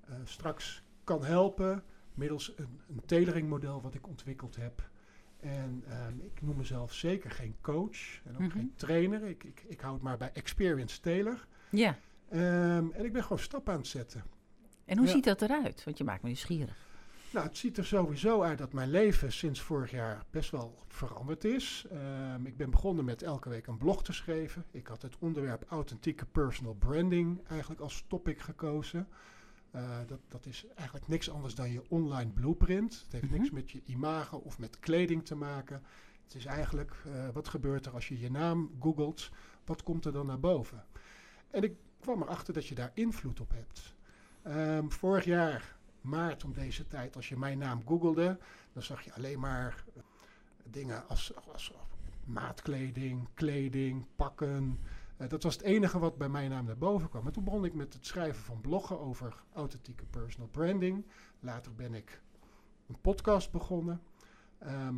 eh, 0.00 0.14
straks 0.24 0.82
kan 1.04 1.24
helpen 1.24 1.82
middels 2.14 2.52
een, 2.56 2.80
een 2.88 3.02
tailoringmodel 3.06 3.80
wat 3.80 3.94
ik 3.94 4.06
ontwikkeld 4.06 4.56
heb. 4.56 4.90
En 5.40 5.84
ehm, 5.88 6.18
ik 6.20 6.42
noem 6.42 6.56
mezelf 6.56 6.92
zeker 6.92 7.30
geen 7.30 7.56
coach 7.60 8.22
en 8.24 8.34
ook 8.34 8.40
Mhm. 8.40 8.50
geen 8.50 8.72
trainer. 8.76 9.22
Ik, 9.24 9.44
ik, 9.44 9.64
ik 9.68 9.80
hou 9.80 9.94
het 9.94 10.02
maar 10.02 10.16
bij 10.16 10.30
Experience 10.32 11.00
Tailor. 11.00 11.46
Ja. 11.70 11.96
En 12.28 13.04
ik 13.04 13.12
ben 13.12 13.22
gewoon 13.22 13.38
stappen 13.38 13.72
aan 13.72 13.78
het 13.78 13.88
zetten. 13.88 14.22
En 14.88 14.96
hoe 14.98 15.06
Ja. 15.06 15.12
ziet 15.12 15.24
dat 15.24 15.42
eruit? 15.42 15.84
Want 15.84 15.98
je 15.98 16.04
maakt 16.04 16.22
me 16.22 16.26
nieuwsgierig. 16.28 16.86
Nou, 17.32 17.46
het 17.46 17.56
ziet 17.56 17.78
er 17.78 17.84
sowieso 17.86 18.42
uit 18.42 18.58
dat 18.58 18.72
mijn 18.72 18.90
leven 18.90 19.32
sinds 19.32 19.60
vorig 19.60 19.90
jaar 19.90 20.24
best 20.30 20.50
wel 20.50 20.74
veranderd 20.86 21.44
is. 21.44 21.84
Ehm, 21.90 22.46
ik 22.46 22.56
ben 22.56 22.70
begonnen 22.70 23.04
met 23.04 23.22
elke 23.22 23.48
week 23.48 23.66
een 23.66 23.78
blog 23.78 24.02
te 24.04 24.12
schrijven. 24.12 24.64
Ik 24.70 24.86
had 24.86 25.02
het 25.02 25.16
onderwerp 25.18 25.64
authentieke 25.68 26.26
personal 26.26 26.74
branding 26.74 27.40
eigenlijk 27.48 27.80
als 27.80 28.04
topic 28.06 28.40
gekozen. 28.40 29.08
Eh, 29.70 29.98
dat, 30.06 30.18
dat 30.28 30.46
is 30.46 30.64
eigenlijk 30.74 31.08
niks 31.08 31.30
anders 31.30 31.54
dan 31.54 31.72
je 31.72 31.82
online 31.88 32.30
blueprint. 32.30 33.00
Het 33.02 33.12
heeft 33.12 33.24
Mhm. 33.24 33.34
niks 33.34 33.50
met 33.50 33.70
je 33.70 33.82
imago 33.84 34.36
of 34.36 34.58
met 34.58 34.78
kleding 34.78 35.24
te 35.24 35.34
maken. 35.34 35.82
Het 36.24 36.34
is 36.34 36.44
eigenlijk, 36.44 36.92
eh, 37.06 37.28
wat 37.32 37.48
gebeurt 37.48 37.86
er 37.86 37.92
als 37.92 38.08
je 38.08 38.18
je 38.18 38.30
naam 38.30 38.70
googelt? 38.80 39.30
Wat 39.64 39.82
komt 39.82 40.04
er 40.04 40.12
dan 40.12 40.26
naar 40.26 40.40
boven? 40.40 40.84
En 41.50 41.62
ik 41.62 41.72
kwam 42.00 42.22
erachter 42.22 42.54
dat 42.54 42.66
je 42.66 42.74
daar 42.74 42.90
invloed 42.94 43.40
op 43.40 43.50
hebt. 43.50 43.96
Ehm, 44.48 44.88
vorig 44.88 45.24
jaar, 45.24 45.76
maart 46.00 46.44
om 46.44 46.52
deze 46.52 46.86
tijd, 46.86 47.16
als 47.16 47.28
je 47.28 47.36
mijn 47.36 47.58
naam 47.58 47.82
googelde, 47.86 48.38
dan 48.72 48.82
zag 48.82 49.02
je 49.02 49.14
alleen 49.14 49.40
maar 49.40 49.84
eh, 49.94 50.02
dingen 50.64 51.08
als, 51.08 51.32
als 51.52 51.72
maatkleding, 52.24 53.28
kleding, 53.34 54.06
pakken. 54.16 54.78
Eh, 55.16 55.28
dat 55.28 55.42
was 55.42 55.54
het 55.54 55.62
enige 55.62 55.98
wat 55.98 56.18
bij 56.18 56.28
mijn 56.28 56.50
naam 56.50 56.64
naar 56.64 56.78
boven 56.78 57.08
kwam. 57.08 57.26
En 57.26 57.32
toen 57.32 57.44
begon 57.44 57.64
ik 57.64 57.74
met 57.74 57.92
het 57.92 58.06
schrijven 58.06 58.42
van 58.42 58.60
bloggen 58.60 59.00
over 59.00 59.42
authentieke 59.52 60.04
personal 60.04 60.48
branding. 60.48 61.06
Later 61.40 61.74
ben 61.74 61.94
ik 61.94 62.22
een 62.88 63.00
podcast 63.00 63.50
begonnen. 63.52 64.02
Ehm, 64.58 64.94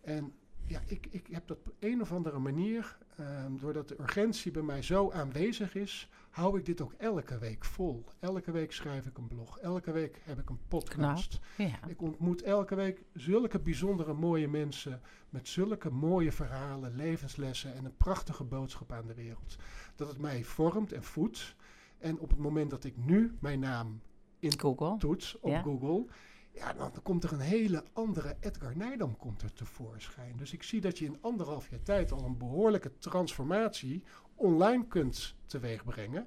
en 0.00 0.34
ja, 0.66 0.80
ik, 0.86 1.06
ik 1.10 1.26
heb 1.30 1.46
dat 1.46 1.58
op 1.58 1.72
een 1.78 2.00
of 2.00 2.12
andere 2.12 2.38
manier, 2.38 2.98
ehm, 3.16 3.56
doordat 3.56 3.88
de 3.88 3.96
urgentie 4.00 4.50
bij 4.52 4.62
mij 4.62 4.82
zo 4.82 5.10
aanwezig 5.10 5.74
is, 5.74 6.08
hou 6.30 6.58
ik 6.58 6.64
dit 6.66 6.80
ook 6.80 6.92
elke 6.98 7.38
week 7.38 7.64
vol. 7.64 8.04
Elke 8.20 8.50
week 8.50 8.72
schrijf 8.72 9.06
ik 9.06 9.18
een 9.18 9.28
blog. 9.28 9.58
Elke 9.58 9.92
week 9.92 10.20
heb 10.24 10.38
ik 10.38 10.50
een 10.50 10.58
podcast. 10.68 11.40
Ja. 11.56 11.86
Ik 11.86 12.02
ontmoet 12.02 12.42
elke 12.42 12.74
week 12.74 13.02
zulke 13.12 13.58
bijzondere 13.58 14.12
mooie 14.14 14.48
mensen 14.48 15.00
met 15.30 15.48
zulke 15.48 15.90
mooie 15.90 16.32
verhalen, 16.32 16.96
levenslessen 16.96 17.74
en 17.74 17.84
een 17.84 17.96
prachtige 17.96 18.44
boodschap 18.44 18.92
aan 18.92 19.06
de 19.06 19.14
wereld. 19.14 19.56
Dat 19.96 20.08
het 20.08 20.18
mij 20.18 20.44
vormt 20.44 20.92
en 20.92 21.02
voedt. 21.02 21.54
En 21.98 22.18
op 22.18 22.30
het 22.30 22.38
moment 22.38 22.70
dat 22.70 22.84
ik 22.84 22.96
nu 22.96 23.36
mijn 23.40 23.60
naam 23.60 24.00
in 24.38 24.58
Google. 24.60 24.96
toets 24.98 25.40
op 25.40 25.50
Ja. 25.50 25.62
Google, 25.62 26.06
ja, 26.54 26.72
dan 26.72 26.92
komt 27.02 27.24
er 27.24 27.32
een 27.32 27.40
hele 27.40 27.84
andere 27.92 28.36
Edgar 28.40 28.76
Nijdam 28.76 29.16
komt 29.16 29.42
er 29.42 29.52
tevoorschijn. 29.52 30.36
Dus 30.36 30.52
ik 30.52 30.62
zie 30.62 30.80
dat 30.80 30.98
je 30.98 31.04
in 31.04 31.18
anderhalf 31.20 31.70
jaar 31.70 31.82
tijd 31.82 32.12
al 32.12 32.24
een 32.24 32.38
behoorlijke 32.38 32.98
transformatie 32.98 34.02
online 34.34 34.86
kunt 34.86 35.34
teweegbrengen. 35.46 36.26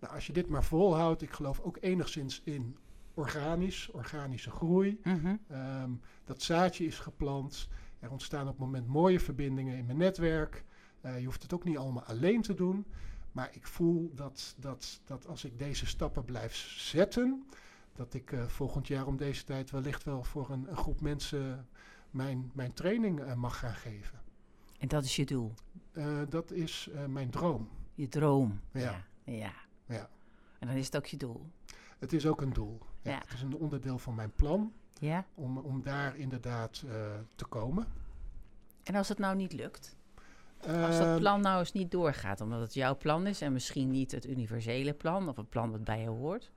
Nou, 0.00 0.14
als 0.14 0.26
je 0.26 0.32
dit 0.32 0.48
maar 0.48 0.64
volhoudt, 0.64 1.22
ik 1.22 1.30
geloof 1.30 1.60
ook 1.60 1.78
enigszins 1.80 2.40
in 2.44 2.76
organisch, 3.14 3.90
organische 3.90 4.50
groei. 4.50 5.00
Mhm. 5.02 5.36
Ehm, 5.48 5.90
dat 6.24 6.42
zaadje 6.42 6.84
is 6.84 6.98
geplant. 6.98 7.68
Er 7.98 8.10
ontstaan 8.10 8.42
op 8.42 8.48
het 8.48 8.58
moment 8.58 8.86
mooie 8.86 9.20
verbindingen 9.20 9.76
in 9.76 9.86
mijn 9.86 9.98
netwerk. 9.98 10.64
Eh, 11.00 11.18
je 11.18 11.24
hoeft 11.24 11.42
het 11.42 11.52
ook 11.52 11.64
niet 11.64 11.76
allemaal 11.76 12.04
alleen 12.04 12.42
te 12.42 12.54
doen. 12.54 12.86
Maar 13.32 13.50
ik 13.52 13.66
voel 13.66 14.10
dat, 14.14 14.54
dat, 14.58 15.00
dat 15.04 15.26
als 15.26 15.44
ik 15.44 15.58
deze 15.58 15.86
stappen 15.86 16.24
blijf 16.24 16.54
zetten, 16.76 17.46
dat 17.92 18.14
ik 18.14 18.32
eh, 18.32 18.46
volgend 18.46 18.86
jaar 18.86 19.06
om 19.06 19.16
deze 19.16 19.44
tijd 19.44 19.70
wellicht 19.70 20.04
wel 20.04 20.24
voor 20.24 20.50
een, 20.50 20.66
een 20.70 20.76
groep 20.76 21.00
mensen 21.00 21.68
mijn, 22.10 22.50
mijn 22.54 22.72
training 22.72 23.20
eh, 23.20 23.34
mag 23.34 23.58
gaan 23.58 23.74
geven. 23.74 24.20
En 24.78 24.88
dat 24.88 25.04
is 25.04 25.16
je 25.16 25.24
doel. 25.26 25.52
Eh, 25.92 26.18
dat 26.28 26.50
is 26.50 26.90
mijn 27.08 27.30
droom. 27.30 27.68
Je 27.94 28.08
droom. 28.08 28.60
Ja. 28.72 29.04
Ja. 29.24 29.52
ja. 29.86 30.08
En 30.58 30.66
dan 30.68 30.76
is 30.76 30.86
het 30.86 30.96
ook 30.96 31.06
je 31.06 31.16
doel. 31.16 31.46
Het 31.98 32.12
is 32.12 32.26
ook 32.26 32.40
een 32.40 32.52
doel. 32.52 32.78
Ja, 33.02 33.10
Ja. 33.10 33.18
Het 33.18 33.32
is 33.32 33.42
een 33.42 33.56
onderdeel 33.56 33.98
van 33.98 34.14
mijn 34.14 34.32
plan 34.32 34.72
Ja. 34.98 35.24
om, 35.34 35.58
om 35.58 35.82
daar 35.82 36.16
inderdaad 36.16 36.84
te 37.34 37.44
komen. 37.44 37.86
En 38.82 38.94
als 38.94 39.08
het 39.08 39.18
nou 39.18 39.36
niet 39.36 39.52
lukt? 39.52 39.96
Als 40.60 40.96
dat 40.98 41.06
Ehm, 41.06 41.18
plan 41.18 41.40
nou 41.40 41.58
eens 41.58 41.72
niet 41.72 41.90
doorgaat, 41.90 42.40
omdat 42.40 42.60
het 42.60 42.74
jouw 42.74 42.96
plan 42.96 43.26
is 43.26 43.40
en 43.40 43.52
misschien 43.52 43.90
niet 43.90 44.10
het 44.12 44.26
universele 44.26 44.92
plan 44.94 45.28
of 45.28 45.36
een 45.36 45.48
plan 45.48 45.70
wat 45.70 45.84
bij 45.84 46.00
je 46.00 46.08
hoort. 46.08 46.52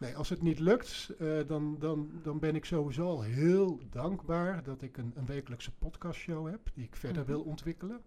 Nee, 0.00 0.16
als 0.16 0.28
het 0.28 0.42
niet 0.42 0.58
lukt, 0.58 1.10
eh, 1.18 1.38
dan, 1.46 1.76
dan, 1.78 2.10
dan 2.22 2.38
ben 2.38 2.54
ik 2.54 2.64
sowieso 2.64 3.06
al 3.06 3.22
heel 3.22 3.80
dankbaar 3.90 4.62
dat 4.62 4.82
ik 4.82 4.96
een, 4.96 5.12
een 5.16 5.26
wekelijkse 5.26 5.72
podcastshow 5.72 6.50
heb 6.50 6.60
die 6.74 6.84
ik 6.84 6.96
verder 6.96 7.22
Mhm. 7.22 7.30
wil 7.30 7.42
ontwikkelen. 7.42 8.00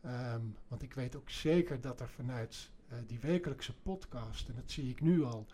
Ehm, 0.00 0.40
want 0.68 0.82
ik 0.82 0.94
weet 0.94 1.16
ook 1.16 1.30
zeker 1.30 1.80
dat 1.80 2.00
er 2.00 2.08
vanuit 2.08 2.70
eh, 2.88 2.98
die 3.06 3.18
wekelijkse 3.20 3.74
podcast, 3.82 4.48
en 4.48 4.54
dat 4.54 4.70
zie 4.70 4.90
ik 4.90 5.00
nu 5.00 5.22
al, 5.22 5.46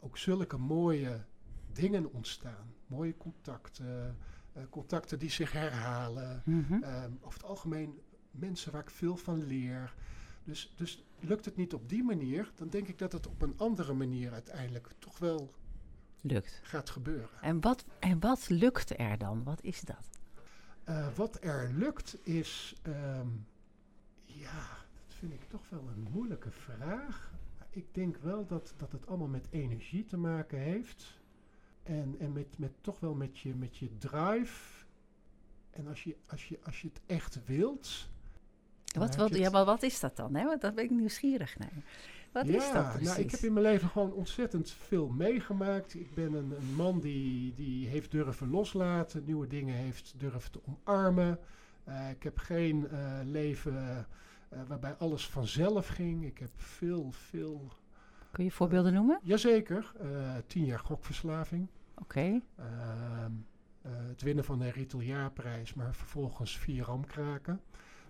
ook 0.00 0.18
zulke 0.18 0.56
mooie 0.56 1.24
dingen 1.72 2.12
ontstaan. 2.12 2.72
Mooie 2.86 3.16
contacten, 3.16 4.16
eh, 4.52 4.62
contacten 4.70 5.18
die 5.18 5.30
zich 5.30 5.52
herhalen. 5.52 6.42
Ehm, 6.82 7.10
over 7.20 7.40
het 7.40 7.48
algemeen 7.48 8.00
mensen 8.30 8.72
waar 8.72 8.82
ik 8.82 8.90
veel 8.90 9.16
van 9.16 9.46
leer. 9.46 9.94
Dus, 10.48 10.72
dus 10.76 11.04
lukt 11.20 11.44
het 11.44 11.56
niet 11.56 11.74
op 11.74 11.88
die 11.88 12.02
manier, 12.02 12.52
dan 12.54 12.68
denk 12.68 12.88
ik 12.88 12.98
dat 12.98 13.12
het 13.12 13.26
op 13.26 13.42
een 13.42 13.54
andere 13.56 13.92
manier 13.92 14.32
uiteindelijk 14.32 14.88
toch 14.98 15.18
wel 15.18 15.54
Lukt. 16.20 16.60
gaat 16.62 16.90
gebeuren. 16.90 17.40
En 17.40 17.60
wat, 17.60 17.84
en 17.98 18.20
wat 18.20 18.48
lukt 18.48 18.98
er 18.98 19.18
dan? 19.18 19.44
Wat 19.44 19.62
is 19.62 19.80
dat? 19.80 20.08
Eh, 20.84 21.14
wat 21.14 21.44
er 21.44 21.72
lukt 21.72 22.26
is, 22.26 22.74
ehm, 22.82 23.28
ja, 24.24 24.68
dat 25.06 25.16
vind 25.18 25.32
ik 25.32 25.48
toch 25.48 25.68
wel 25.68 25.88
een 25.88 26.08
moeilijke 26.12 26.50
vraag. 26.50 27.32
Maar 27.58 27.68
ik 27.70 27.94
denk 27.94 28.16
wel 28.16 28.46
dat, 28.46 28.74
dat 28.76 28.92
het 28.92 29.06
allemaal 29.06 29.28
met 29.28 29.46
energie 29.50 30.04
te 30.04 30.16
maken 30.16 30.58
heeft. 30.58 31.20
En, 31.82 32.16
en 32.18 32.32
met, 32.32 32.58
met 32.58 32.72
toch 32.80 33.00
wel 33.00 33.14
met 33.14 33.38
je, 33.38 33.54
met 33.54 33.76
je 33.76 33.98
drive. 33.98 34.84
En 35.70 35.86
als 35.86 36.04
je, 36.04 36.16
als, 36.26 36.48
je, 36.48 36.58
als 36.62 36.80
je 36.80 36.88
het 36.88 37.00
echt 37.06 37.44
wilt. 37.44 38.08
Wat, 38.96 39.16
wat, 39.16 39.36
ja, 39.36 39.50
maar 39.50 39.64
wat 39.64 39.82
is 39.82 40.00
dat 40.00 40.16
dan? 40.16 40.34
Hè? 40.34 40.44
Want 40.44 40.60
daar 40.60 40.74
ben 40.74 40.84
ik 40.84 40.90
nieuwsgierig 40.90 41.58
naar. 41.58 41.72
Wat 42.32 42.46
is 42.46 42.72
dat 42.72 42.88
precies? 42.90 43.08
Nou, 43.08 43.20
ik 43.20 43.30
heb 43.30 43.40
in 43.40 43.52
mijn 43.52 43.64
leven 43.64 43.88
gewoon 43.88 44.12
ontzettend 44.12 44.70
veel 44.70 45.08
meegemaakt. 45.08 45.94
Ik 45.94 46.14
ben 46.14 46.32
een, 46.32 46.50
een 46.50 46.74
man 46.74 47.00
die, 47.00 47.52
die 47.52 47.88
heeft 47.88 48.10
durven 48.10 48.50
loslaten, 48.50 49.24
nieuwe 49.24 49.46
dingen 49.46 49.74
heeft 49.74 50.14
durven 50.16 50.50
te 50.50 50.60
omarmen. 50.66 51.38
Eh, 51.84 52.10
ik 52.10 52.22
heb 52.22 52.38
geen 52.38 52.88
eh, 52.88 53.20
leven 53.24 54.06
eh, 54.48 54.58
waarbij 54.66 54.94
alles 54.94 55.28
vanzelf 55.28 55.88
ging. 55.88 56.24
Ik 56.24 56.38
heb 56.38 56.50
veel, 56.56 57.10
veel... 57.10 57.72
Kun 58.30 58.44
je 58.44 58.50
voorbeelden 58.50 58.92
noemen? 58.92 59.20
Jazeker, 59.22 59.92
tien 60.46 60.64
jaar 60.64 60.78
gokverslaving. 60.78 61.68
Oké. 61.94 62.40
Ehm, 62.56 63.32
eh, 63.82 63.92
het 64.08 64.22
winnen 64.22 64.44
van 64.44 64.58
de 64.58 64.70
Riteljaarprijs, 64.70 65.74
maar 65.74 65.94
vervolgens 65.94 66.58
vier 66.58 66.84
ramkraken. 66.84 67.60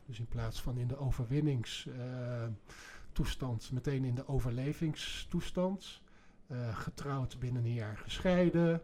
Dus 0.09 0.19
in 0.19 0.27
plaats 0.27 0.61
van 0.63 0.77
in 0.77 0.89
de 0.89 0.99
overwinningstoestand, 0.99 3.73
meteen 3.73 4.05
in 4.05 4.15
de 4.15 4.29
overlevingstoestand. 4.29 6.03
Eh, 6.47 6.77
getrouwd 6.79 7.39
binnen 7.39 7.65
een 7.65 7.73
jaar 7.75 7.97
gescheiden. 7.99 8.83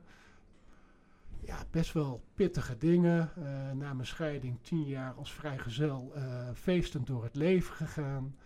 Ja, 1.45 1.59
best 1.71 1.93
wel 1.93 2.23
pittige 2.35 2.79
dingen. 2.79 3.31
Eh, 3.37 3.43
na 3.73 3.95
mijn 3.95 4.07
scheiding 4.07 4.59
tien 4.63 4.85
jaar 4.85 5.13
als 5.15 5.33
vrijgezel 5.33 6.13
eh 6.15 6.49
feestend 6.55 7.07
door 7.07 7.25
het 7.25 7.37
leven 7.37 7.75
gegaan. 7.75 8.37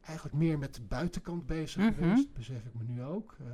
Eigenlijk 0.00 0.36
meer 0.36 0.58
met 0.58 0.74
de 0.74 0.82
buitenkant 0.82 1.46
bezig 1.46 1.82
Mhm. 1.82 1.92
geweest, 1.94 2.32
besef 2.34 2.64
ik 2.64 2.74
me 2.74 2.84
nu 2.84 3.02
ook. 3.02 3.36
Eh, 3.40 3.46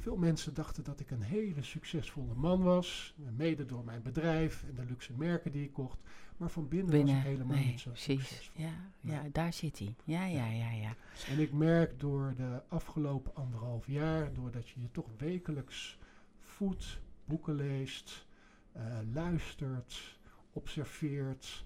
veel 0.00 0.16
mensen 0.16 0.54
dachten 0.54 0.84
dat 0.84 1.00
ik 1.00 1.10
een 1.10 1.22
hele 1.22 1.62
succesvolle 1.62 2.34
man 2.34 2.62
was. 2.62 3.14
Mede 3.36 3.66
door 3.66 3.84
mijn 3.84 4.02
bedrijf 4.02 4.64
en 4.68 4.74
de 4.74 4.84
luxe 4.84 5.12
merken 5.12 5.52
die 5.52 5.64
ik 5.64 5.72
kocht. 5.72 5.98
Maar 6.36 6.50
van 6.50 6.68
binnen, 6.68 7.00
was 7.00 7.10
ik 7.10 7.22
helemaal 7.22 7.56
Nee, 7.56 7.66
niet 7.66 7.80
zo 7.80 7.90
precies. 7.90 8.26
succesvol. 8.28 8.62
Ja, 8.64 8.72
ja, 9.00 9.28
daar 9.32 9.52
zit 9.52 9.78
hij. 9.78 9.94
Ja, 10.04 10.24
ja, 10.24 10.46
ja, 10.46 10.70
ja. 10.70 10.94
En 11.28 11.38
ik 11.38 11.52
merk 11.52 12.00
door 12.00 12.34
de 12.36 12.62
afgelopen 12.68 13.34
anderhalf 13.34 13.86
jaar, 13.86 14.32
doordat 14.32 14.68
je 14.68 14.80
je 14.80 14.90
toch 14.90 15.06
wekelijks 15.18 15.98
voedt, 16.40 17.00
boeken 17.24 17.54
leest, 17.54 18.26
eh, 18.72 18.98
luistert, 19.12 20.18
observeert, 20.52 21.64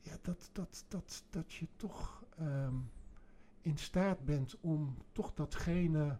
ja, 0.00 0.16
dat, 0.22 0.50
dat, 0.52 0.84
dat, 0.88 1.24
dat 1.30 1.52
je 1.52 1.66
toch 1.76 2.24
ehm, 2.38 2.74
in 3.60 3.78
staat 3.78 4.24
bent 4.24 4.56
om 4.60 4.96
toch 5.12 5.34
datgene 5.34 6.18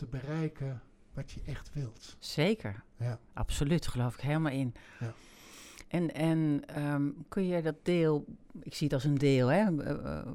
te 0.00 0.06
bereiken 0.06 0.82
wat 1.12 1.30
je 1.30 1.40
echt 1.46 1.72
wilt. 1.72 2.16
Zeker. 2.18 2.82
Ja. 2.96 3.18
Absoluut, 3.32 3.86
geloof 3.86 4.14
ik 4.14 4.20
helemaal 4.20 4.52
in. 4.52 4.74
Ja. 5.00 5.12
En, 5.88 6.14
en 6.14 6.62
ehm, 6.66 7.10
kun 7.28 7.46
je 7.46 7.62
dat 7.62 7.74
deel, 7.82 8.24
ik 8.62 8.74
zie 8.74 8.86
het 8.86 8.94
als 8.94 9.04
een 9.04 9.18
deel, 9.18 9.48
hè, 9.48 9.82
eh, 9.82 10.18
eh, 10.18 10.26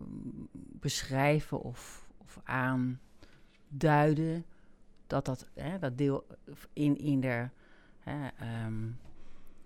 beschrijven 0.56 1.62
of, 1.62 2.08
of 2.18 2.40
aanduiden 2.44 4.46
dat 5.08 5.26
dat, 5.26 5.48
hè, 5.54 5.80
dat 5.80 5.98
deel 5.98 6.28
in, 6.74 6.98
in 6.98 7.20
de 7.20 7.50
hè, 8.00 8.28
ehm, 8.28 8.90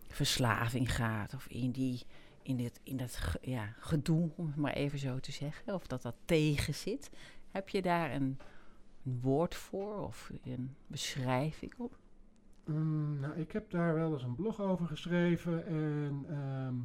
verslaving 0.08 0.96
gaat 0.96 1.34
of 1.34 1.48
in, 1.48 1.72
die, 1.72 2.01
in, 2.41 2.58
dit, 2.58 2.79
in 2.84 2.98
dat 2.98 3.20
ja, 3.41 3.74
gedoe, 3.79 4.29
om 4.36 4.46
het 4.46 4.56
maar 4.56 4.74
even 4.74 5.00
zo 5.00 5.20
te 5.20 5.32
zeggen, 5.32 5.74
of 5.74 5.88
dat 5.88 6.01
dat 6.01 6.15
tegen 6.25 6.74
zit. 6.74 7.10
Heb 7.51 7.70
je 7.70 7.82
daar 7.82 8.13
een, 8.13 8.39
een 9.06 9.20
woord 9.22 9.56
voor 9.56 9.98
of 9.98 10.32
een 10.44 10.75
beschrijving 10.88 11.74
op? 11.77 11.98
Mm, 12.65 13.20
nou, 13.20 13.34
ik 13.39 13.51
heb 13.51 13.70
daar 13.72 13.94
wel 13.94 14.13
eens 14.13 14.24
een 14.24 14.36
blog 14.36 14.62
over 14.62 14.88
geschreven 14.88 15.65
en 15.65 16.25
ehm, 16.29 16.75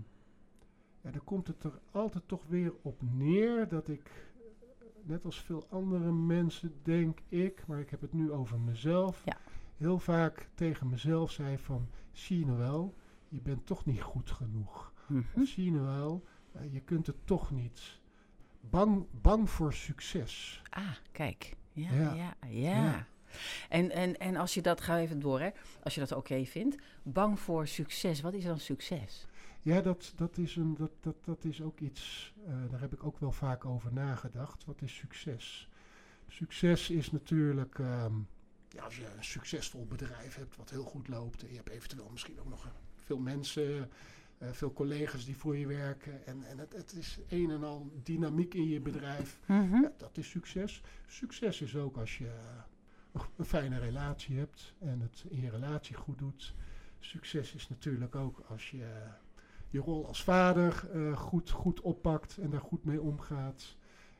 ja, 1.00 1.10
dan 1.10 1.24
komt 1.24 1.46
het 1.46 1.64
er 1.64 1.78
altijd 1.90 2.28
toch 2.28 2.46
weer 2.46 2.72
op 2.82 3.02
neer 3.12 3.68
dat 3.68 3.88
ik, 3.88 4.02
eh, 4.06 4.86
net 5.02 5.24
als 5.24 5.40
veel 5.40 5.66
andere 5.70 6.12
mensen 6.12 6.72
denk 6.82 7.18
ik, 7.28 7.66
maar 7.66 7.80
ik 7.80 7.90
heb 7.90 8.00
het 8.00 8.12
nu 8.12 8.32
over 8.32 8.60
mezelf, 8.60 9.22
Ja. 9.24 9.36
heel 9.76 9.98
vaak 9.98 10.48
tegen 10.54 10.88
mezelf 10.88 11.30
zei 11.30 11.58
van, 11.58 11.88
zie 12.12 12.38
je 12.38 12.46
nou 12.46 12.58
wel, 12.58 12.94
je 13.28 13.40
bent 13.40 13.66
toch 13.66 13.84
niet 13.84 14.02
goed 14.02 14.30
genoeg. 14.30 14.92
Of 15.36 15.46
zie 15.48 15.64
je 15.64 15.70
nou 15.72 15.84
wel, 15.86 16.24
eh, 16.52 16.72
je 16.72 16.80
kunt 16.80 17.06
het 17.06 17.26
toch 17.26 17.50
niet. 17.50 18.00
Bang, 18.60 19.06
bang 19.20 19.50
voor 19.50 19.72
succes. 19.72 20.62
Ah, 20.70 20.90
kijk. 21.12 21.56
Ja, 21.74 22.14
Ja. 22.14 22.36
ja. 22.48 23.06
En, 23.68 23.90
en, 23.90 24.18
en 24.18 24.36
als 24.36 24.54
je 24.54 24.62
dat, 24.62 24.80
ga 24.80 24.98
even 24.98 25.20
door 25.20 25.40
hè, 25.40 25.50
als 25.82 25.94
je 25.94 26.00
dat 26.00 26.12
oké 26.12 26.44
vindt, 26.44 26.76
bang 27.02 27.40
voor 27.40 27.66
succes, 27.66 28.20
wat 28.20 28.34
is 28.34 28.44
dan 28.44 28.58
succes? 28.58 29.26
Ja, 29.62 29.80
dat, 29.80 30.12
dat, 30.16 30.38
is, 30.38 30.56
een, 30.56 30.74
dat, 30.74 30.90
dat, 31.00 31.16
dat 31.24 31.44
is 31.44 31.62
ook 31.62 31.80
iets, 31.80 32.32
eh, 32.46 32.52
daar 32.70 32.80
heb 32.80 32.92
ik 32.92 33.04
ook 33.04 33.18
wel 33.18 33.32
vaak 33.32 33.64
over 33.64 33.92
nagedacht. 33.92 34.64
Wat 34.64 34.82
is 34.82 34.94
succes? 34.96 35.68
Succes 36.28 36.90
is 36.90 37.10
natuurlijk, 37.12 37.78
ehm, 37.78 38.12
ja, 38.68 38.82
als 38.82 38.96
je 38.96 39.06
een 39.16 39.24
succesvol 39.24 39.86
bedrijf 39.86 40.34
hebt 40.34 40.56
wat 40.56 40.70
heel 40.70 40.84
goed 40.84 41.08
loopt. 41.08 41.42
En 41.42 41.48
je 41.48 41.56
hebt 41.56 41.68
eventueel 41.68 42.08
misschien 42.10 42.40
ook 42.40 42.48
nog 42.48 42.68
veel 43.04 43.18
mensen, 43.18 43.90
uh, 44.38 44.48
veel 44.52 44.72
collega's 44.72 45.24
die 45.24 45.36
voor 45.36 45.56
je 45.56 45.66
werken. 45.66 46.26
En, 46.26 46.44
en 46.44 46.58
het, 46.58 46.72
het, 46.72 46.92
is 46.92 47.18
een 47.28 47.50
en 47.50 47.64
al 47.64 47.90
dynamiek 48.02 48.54
in 48.54 48.68
je 48.68 48.80
bedrijf. 48.80 49.38
Mhm. 49.46 49.80
ja, 49.80 49.92
dat 49.96 50.16
is 50.16 50.28
succes. 50.28 50.82
Succes 51.06 51.60
is 51.60 51.76
ook 51.76 51.96
als 51.96 52.18
je 52.18 52.30
een 53.36 53.44
fijne 53.44 53.78
relatie 53.78 54.38
hebt 54.38 54.74
en 54.78 55.00
het 55.00 55.24
in 55.28 55.40
je 55.40 55.50
relatie 55.50 55.96
goed 55.96 56.18
doet. 56.18 56.54
Succes 56.98 57.54
is 57.54 57.68
natuurlijk 57.68 58.14
ook 58.14 58.44
als 58.48 58.70
je 58.70 58.86
je 59.70 59.80
rol 59.80 60.06
als 60.06 60.22
vader 60.22 60.88
uh, 60.94 61.16
goed, 61.16 61.50
goed 61.50 61.80
oppakt 61.80 62.38
en 62.38 62.50
daar 62.50 62.60
goed 62.60 62.84
mee 62.84 63.00
omgaat. 63.00 63.76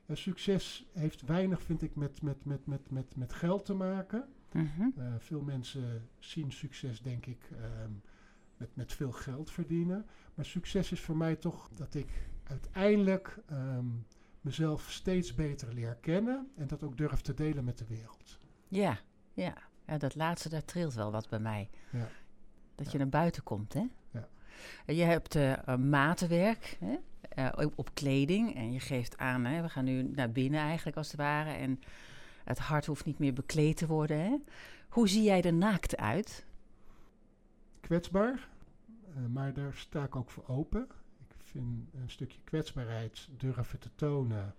Uh, 0.07 0.17
succes 0.17 0.87
heeft 0.93 1.23
weinig, 1.23 1.63
vind 1.63 1.83
ik, 1.83 1.95
met, 1.95 2.23
met, 2.23 2.45
met, 2.45 2.67
met, 2.67 2.91
met, 2.91 3.17
met 3.17 3.33
geld 3.33 3.65
te 3.65 3.75
maken. 3.75 4.29
Mhm. 4.53 4.89
Veel 5.19 5.41
mensen 5.41 6.09
zien 6.19 6.53
succes, 6.53 7.03
denk 7.03 7.27
ik, 7.27 7.51
um, 7.83 8.03
met, 8.65 8.77
met 8.77 8.93
veel 8.93 9.13
geld 9.13 9.51
verdienen. 9.51 10.07
Maar 10.35 10.45
succes 10.45 10.93
is 10.93 11.01
voor 11.01 11.17
mij 11.17 11.37
toch 11.37 11.69
dat 11.77 11.95
ik 11.95 12.09
uiteindelijk 12.45 13.39
um, 13.53 14.07
mezelf 14.41 14.91
steeds 14.91 15.35
beter 15.35 15.75
leer 15.75 15.97
kennen 16.01 16.51
en 16.57 16.67
dat 16.67 16.83
ook 16.83 16.97
durf 16.97 17.21
te 17.21 17.35
delen 17.35 17.65
met 17.65 17.79
de 17.79 17.85
wereld. 17.87 18.39
Ja, 18.69 18.99
ja. 19.33 19.55
ja 19.87 19.99
dat 19.99 20.15
laatste, 20.15 20.49
daar 20.49 20.65
trilt 20.65 20.95
wel 20.95 21.11
wat 21.11 21.29
bij 21.29 21.39
mij. 21.39 21.71
Ja. 21.93 22.09
Dat 22.75 22.87
Ja. 22.87 22.93
je 22.93 22.99
naar 22.99 23.09
buiten 23.09 23.43
komt, 23.43 23.73
hè? 23.73 23.87
Ja. 24.11 24.29
Je 24.87 25.03
hebt 25.03 25.35
eh, 25.35 25.77
matenwerk 25.77 26.79
hè? 26.81 26.97
eh, 27.29 27.67
op, 27.75 27.95
kleding 27.95 28.55
en 28.55 28.73
je 28.73 28.81
geeft 28.81 29.19
aan, 29.19 29.45
hè? 29.45 29.63
we 29.63 29.69
gaan 29.69 29.85
nu 29.85 30.03
naar 30.03 30.33
binnen 30.33 30.61
eigenlijk 30.61 30.97
als 30.97 31.07
het 31.11 31.17
ware. 31.17 31.51
En 31.51 31.81
het 32.45 32.59
hart 32.59 32.87
hoeft 32.87 33.05
niet 33.05 33.19
meer 33.19 33.33
bekleed 33.33 33.77
te 33.77 33.87
worden. 33.87 34.19
Hè? 34.19 34.37
Hoe 34.89 35.09
zie 35.09 35.23
jij 35.23 35.43
er 35.43 35.55
naakt 35.55 35.97
uit? 35.97 36.45
kwetsbaar, 37.81 38.49
maar 39.33 39.53
daar 39.53 39.75
sta 39.75 40.05
ik 40.05 40.17
ook 40.17 40.31
voor 40.31 40.47
open. 40.47 40.89
Ik 41.29 41.45
vind 41.45 41.89
een 41.95 42.11
stukje 42.11 42.41
kwetsbaarheid 42.45 43.29
durven 43.37 43.79
te 43.79 43.91
tonen, 43.95 44.55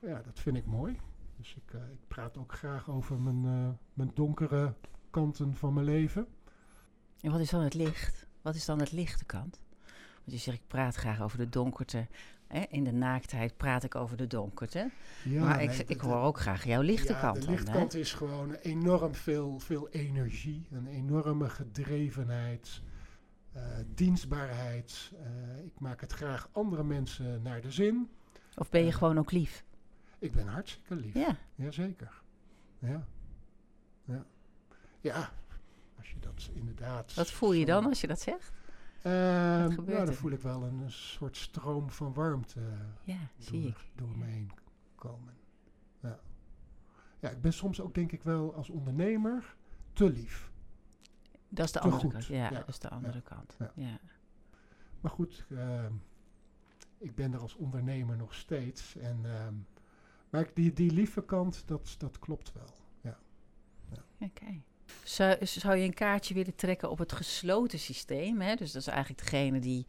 ja, 0.00 0.22
dat 0.24 0.38
vind 0.38 0.56
ik 0.56 0.66
mooi. 0.66 0.98
Dus 1.36 1.54
ik, 1.54 1.74
eh, 1.74 1.80
ik 1.92 2.00
praat 2.08 2.36
ook 2.36 2.52
graag 2.52 2.90
over 2.90 3.20
mijn, 3.20 3.44
eh, 3.44 3.68
mijn 3.92 4.10
donkere 4.14 4.74
kanten 5.10 5.54
van 5.54 5.74
mijn 5.74 5.86
leven. 5.86 6.26
En 7.20 7.30
wat 7.30 7.40
is 7.40 7.50
dan 7.50 7.62
het 7.62 7.74
licht? 7.74 8.26
Wat 8.42 8.54
is 8.54 8.64
dan 8.64 8.78
het 8.78 8.92
lichte 8.92 9.24
kant? 9.24 9.60
Want 10.14 10.32
je 10.32 10.36
zegt, 10.36 10.58
ik 10.58 10.66
praat 10.66 10.94
graag 10.94 11.20
over 11.20 11.38
de 11.38 11.48
donkerte. 11.48 12.06
Hè? 12.46 12.64
In 12.68 12.84
de 12.84 12.92
naaktheid 12.92 13.56
praat 13.56 13.84
ik 13.84 13.94
over 13.94 14.16
de 14.16 14.26
donkerte. 14.26 14.90
Ja, 15.24 15.44
maar 15.44 15.56
nee, 15.56 15.68
ik, 15.68 15.88
ik 15.88 16.00
hoor 16.00 16.20
ook 16.20 16.40
graag 16.40 16.64
jouw 16.64 16.80
lichte 16.80 17.12
ja, 17.12 17.20
kant 17.20 17.42
De 17.42 17.50
lichtkant 17.50 17.94
is 17.94 18.12
gewoon 18.12 18.54
enorm 18.54 19.14
veel, 19.14 19.58
veel 19.58 19.88
energie, 19.88 20.66
een 20.72 20.86
enorme 20.86 21.48
gedrevenheid, 21.48 22.82
eh, 23.62 23.84
dienstbaarheid. 23.94 25.12
Eh, 25.22 25.64
ik 25.64 25.80
maak 25.80 26.00
het 26.00 26.12
graag 26.12 26.48
andere 26.52 26.84
mensen 26.84 27.42
naar 27.42 27.60
de 27.60 27.70
zin. 27.70 28.10
Of 28.56 28.70
ben 28.70 28.80
je 28.80 28.86
Ja. 28.86 28.92
gewoon 28.92 29.18
ook 29.18 29.30
lief? 29.32 29.64
Ik 30.18 30.32
ben 30.32 30.46
hartstikke 30.46 30.94
lief. 30.96 31.14
Ja. 31.14 31.36
Jazeker. 31.54 32.22
Ja. 32.78 33.06
Ja. 34.04 34.24
Ja, 35.00 35.30
als 35.98 36.10
je 36.10 36.18
dat 36.20 36.50
inderdaad... 36.54 37.14
Wat 37.14 37.30
voel 37.30 37.52
je 37.52 37.64
dan 37.64 37.84
als 37.86 38.00
je 38.00 38.06
dat 38.06 38.20
zegt? 38.20 38.52
Gebeurt 39.02 39.76
nou, 39.76 39.86
dan 39.86 40.06
er? 40.06 40.14
voel 40.14 40.30
ik 40.30 40.40
wel 40.40 40.62
een, 40.62 40.80
een 40.80 40.92
soort 40.92 41.36
stroom 41.36 41.90
van 41.90 42.12
warmte 42.14 42.60
Ja, 43.02 43.16
zie 43.38 43.60
door, 43.60 43.70
ik. 43.70 43.76
door 43.94 44.18
me 44.18 44.24
heen 44.24 44.50
komen. 44.94 45.34
Ja. 46.00 46.18
ja, 47.20 47.28
ik 47.30 47.40
ben 47.40 47.52
soms 47.52 47.80
ook 47.80 47.94
denk 47.94 48.12
ik 48.12 48.22
wel 48.22 48.54
als 48.54 48.68
ondernemer 48.68 49.56
te 49.92 50.10
lief. 50.10 50.50
Dat 51.48 51.66
is 51.66 51.72
de 51.72 51.80
andere 51.80 52.02
goed. 52.02 52.12
kant. 52.12 52.26
Ja, 52.26 52.36
Ja. 52.36 52.50
dat 52.50 52.68
is 52.68 52.78
de 52.78 52.88
andere 52.88 53.20
kant. 53.20 53.56
Ja. 53.74 53.98
Maar 55.00 55.10
goed, 55.10 55.44
ehm, 55.50 55.92
ik 56.98 57.14
ben 57.14 57.32
er 57.32 57.40
als 57.40 57.54
ondernemer 57.54 58.16
nog 58.16 58.34
steeds. 58.34 58.96
En, 58.96 59.20
ehm, 59.24 59.54
maar 60.30 60.48
die, 60.54 60.72
die 60.72 60.90
lieve 60.92 61.24
kant, 61.24 61.62
dat, 61.66 61.94
dat 61.98 62.18
klopt 62.18 62.52
wel. 62.52 62.74
Ja. 63.00 63.18
Oké. 64.20 64.62
Zou, 65.04 65.46
zou 65.46 65.76
je 65.76 65.84
een 65.84 65.94
kaartje 65.94 66.34
willen 66.34 66.54
trekken 66.54 66.90
op 66.90 66.98
het 66.98 67.12
gesloten 67.12 67.78
systeem? 67.78 68.40
Hè? 68.40 68.54
Dus 68.54 68.72
dat 68.72 68.82
is 68.82 68.88
eigenlijk 68.88 69.20
degene 69.20 69.58
die 69.60 69.86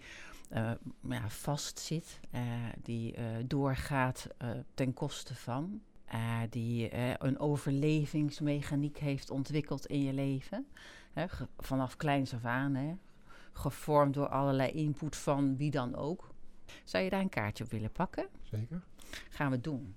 eh 0.49 0.71
ja, 1.01 1.29
vastzit, 1.29 2.19
eh, 2.31 2.41
die 2.83 3.13
eh, 3.15 3.25
doorgaat 3.45 4.27
ten 4.73 4.93
koste 4.93 5.35
van, 5.35 5.81
die 6.49 6.89
een 7.23 7.39
overlevingsmechaniek 7.39 8.97
heeft 8.97 9.29
ontwikkeld 9.29 9.85
in 9.85 10.03
je 10.03 10.13
leven. 10.13 10.67
Hè? 11.13 11.25
vanaf 11.57 11.97
kleins 11.97 12.33
af 12.33 12.45
aan, 12.45 12.75
hè? 12.75 12.95
gevormd 13.53 14.13
door 14.13 14.27
allerlei 14.27 14.71
input 14.71 15.15
van 15.15 15.57
wie 15.57 15.71
dan 15.71 15.95
ook. 15.95 16.29
Zou 16.83 17.03
je 17.03 17.09
daar 17.09 17.21
een 17.21 17.29
kaartje 17.29 17.63
op 17.63 17.71
willen 17.71 17.91
pakken? 17.91 18.27
Zeker? 18.43 18.81
gaan 19.29 19.51
we 19.51 19.61
doen. 19.61 19.95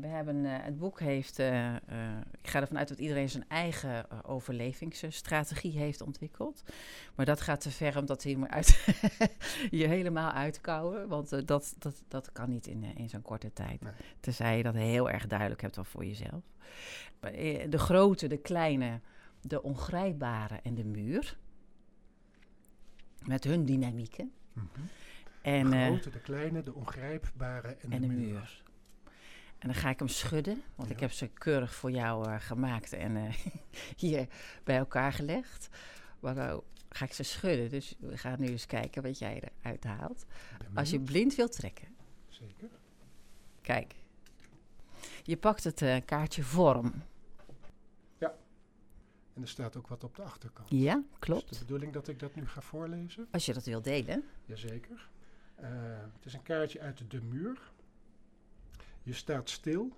We 0.00 0.06
hebben, 0.06 0.44
eh, 0.44 0.64
het 0.64 0.78
boek 0.78 1.00
heeft, 1.00 1.38
eh, 1.38 1.74
eh, 1.74 1.80
ik 2.42 2.48
ga 2.48 2.60
ervan 2.60 2.78
uit 2.78 2.88
dat 2.88 2.98
iedereen 2.98 3.28
zijn 3.28 3.44
eigen 3.48 4.24
overlevingsstrategie 4.24 5.78
heeft 5.78 6.00
ontwikkeld. 6.00 6.62
Maar 7.14 7.26
dat 7.26 7.40
gaat 7.40 7.60
te 7.60 7.70
ver 7.70 7.98
om 7.98 8.06
dat 8.06 8.22
helemaal 8.22 8.48
uit, 8.48 8.86
je 9.70 9.86
helemaal 9.86 10.30
uitkouwen, 10.30 11.08
want 11.08 11.46
dat, 11.46 11.74
dat, 11.78 12.02
dat 12.08 12.32
kan 12.32 12.48
niet 12.48 12.66
in, 12.66 12.82
in 12.82 13.08
zo'n 13.08 13.22
korte 13.22 13.52
tijd. 13.52 13.80
Nee. 13.80 13.92
Tenzij 14.20 14.56
je 14.56 14.62
dat 14.62 14.74
heel 14.74 15.10
erg 15.10 15.26
duidelijk 15.26 15.60
hebt 15.60 15.78
al 15.78 15.84
voor 15.84 16.04
jezelf. 16.04 16.42
De 17.68 17.78
grote, 17.78 18.26
de 18.26 18.38
kleine, 18.38 19.00
de 19.46 19.62
ongrijpbare 19.62 20.60
en 20.62 20.74
de 20.74 20.84
muur. 20.84 21.36
Met 23.24 23.44
hun 23.44 23.64
dynamieken. 23.64 24.32
Mhm. 24.52 24.66
En, 25.42 25.70
de 25.70 25.76
eh, 25.76 25.86
grote, 25.86 26.10
de 26.10 26.20
kleine, 26.20 26.62
de 26.62 26.74
ongrijpbare 26.74 27.68
en, 27.68 27.92
en 27.92 28.00
de, 28.00 28.06
de 28.06 28.12
muur. 28.14 28.26
muur. 28.26 28.62
En 29.58 29.68
dan 29.68 29.74
ga 29.74 29.90
ik 29.90 29.98
hem 29.98 30.08
schudden, 30.08 30.62
want 30.74 30.90
ik 30.90 31.00
heb 31.00 31.12
ze 31.12 31.26
keurig 31.26 31.74
voor 31.74 31.90
jou 31.90 32.28
eh, 32.28 32.40
gemaakt 32.40 32.92
en 32.92 33.16
eh, 33.16 33.34
hier 34.04 34.26
bij 34.64 34.76
elkaar 34.76 35.12
gelegd. 35.12 35.68
Maar 36.20 36.34
nou 36.34 36.62
ga 36.88 37.04
ik 37.04 37.12
ze 37.12 37.22
schudden, 37.22 37.70
dus 37.70 37.94
we 37.98 38.18
gaan 38.18 38.40
nu 38.40 38.46
eens 38.46 38.66
kijken 38.66 39.02
wat 39.02 39.18
jij 39.18 39.42
eruit 39.60 39.84
haalt. 39.84 40.26
Als 40.74 40.90
je 40.90 41.00
blind 41.00 41.34
wilt 41.34 41.52
trekken, 41.52 41.88
Zeker. 42.28 42.68
kijk. 43.60 43.94
Je 45.22 45.36
pakt 45.36 45.64
het 45.64 46.04
kaartje 46.04 46.42
vorm. 46.42 46.92
En 49.36 49.42
er 49.42 49.48
staat 49.48 49.76
ook 49.76 49.86
wat 49.86 50.04
op 50.04 50.16
de 50.16 50.22
achterkant. 50.22 50.70
Ja, 50.70 50.96
Is 50.96 51.04
het 51.10 51.18
klopt. 51.18 51.52
de 51.52 51.58
bedoeling 51.58 51.92
dat 51.92 52.08
ik 52.08 52.18
dat 52.18 52.34
nu 52.34 52.46
ga 52.46 52.60
voorlezen? 52.60 53.28
Als 53.30 53.46
je 53.46 53.52
dat 53.52 53.64
wilt 53.64 53.84
delen. 53.84 54.24
Jazeker. 54.44 55.08
Eh 55.54 55.68
het 56.14 56.24
is 56.24 56.34
een 56.34 56.42
kaartje 56.42 56.80
uit 56.80 57.10
de 57.10 57.22
muur. 57.22 57.72
Je 59.02 59.12
staat 59.12 59.50
stil, 59.50 59.92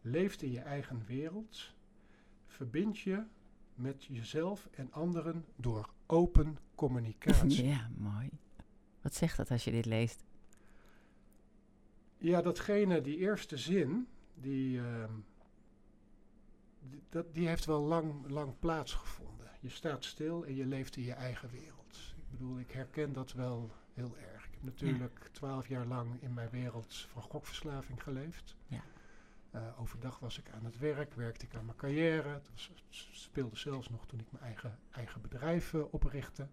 leeft 0.00 0.42
in 0.42 0.50
je 0.50 0.60
eigen 0.60 1.02
wereld, 1.06 1.72
verbind 2.46 2.98
je 2.98 3.22
met 3.74 4.04
jezelf 4.04 4.68
en 4.70 4.92
anderen 4.92 5.44
door 5.56 5.88
open 6.06 6.58
communicatie. 6.74 7.64
Ja, 7.66 7.90
mooi. 7.96 8.30
Wat 9.02 9.14
zegt 9.14 9.36
dat 9.36 9.50
als 9.50 9.64
je 9.64 9.70
dit 9.70 9.86
leest? 9.86 10.24
Ja, 12.18 12.42
datgene, 12.42 13.00
die 13.00 13.16
eerste 13.16 13.56
zin, 13.56 14.06
die, 14.34 14.78
ehm, 14.78 15.12
dat, 17.08 17.34
die 17.34 17.48
heeft 17.48 17.64
wel 17.64 17.80
lang, 17.80 18.28
lang 18.30 18.58
plaatsgevonden. 18.58 19.50
Je 19.60 19.68
staat 19.68 20.04
stil 20.04 20.44
en 20.46 20.54
je 20.54 20.66
leeft 20.66 20.96
in 20.96 21.02
je 21.02 21.12
eigen 21.12 21.50
wereld. 21.50 22.14
Ik 22.16 22.30
bedoel, 22.30 22.58
ik 22.58 22.70
herken 22.70 23.12
dat 23.12 23.32
wel 23.32 23.70
heel 23.94 24.16
erg. 24.16 24.44
Ik 24.46 24.50
heb 24.52 24.62
natuurlijk 24.62 25.28
twaalf 25.32 25.68
jaar 25.68 25.86
lang 25.86 26.22
in 26.22 26.34
mijn 26.34 26.50
wereld 26.50 26.94
van 26.94 27.22
gokverslaving 27.22 28.02
geleefd. 28.02 28.56
Ja. 28.66 28.82
Eh, 29.50 29.80
overdag 29.80 30.18
was 30.18 30.38
ik 30.38 30.50
aan 30.50 30.64
het 30.64 30.78
werk, 30.78 31.14
werkte 31.14 31.44
ik 31.46 31.54
aan 31.54 31.64
mijn 31.64 31.76
carrière. 31.76 32.28
Het 32.28 32.50
was- 32.52 32.70
het 32.74 32.84
speelde 33.12 33.56
zelfs 33.56 33.88
nog 33.88 34.06
toen 34.06 34.20
ik 34.20 34.32
mijn 34.32 34.44
eigen, 34.44 34.78
eigen 34.90 35.20
bedrijf 35.20 35.74
eh, 35.74 35.80
oprichtte. 35.90 36.48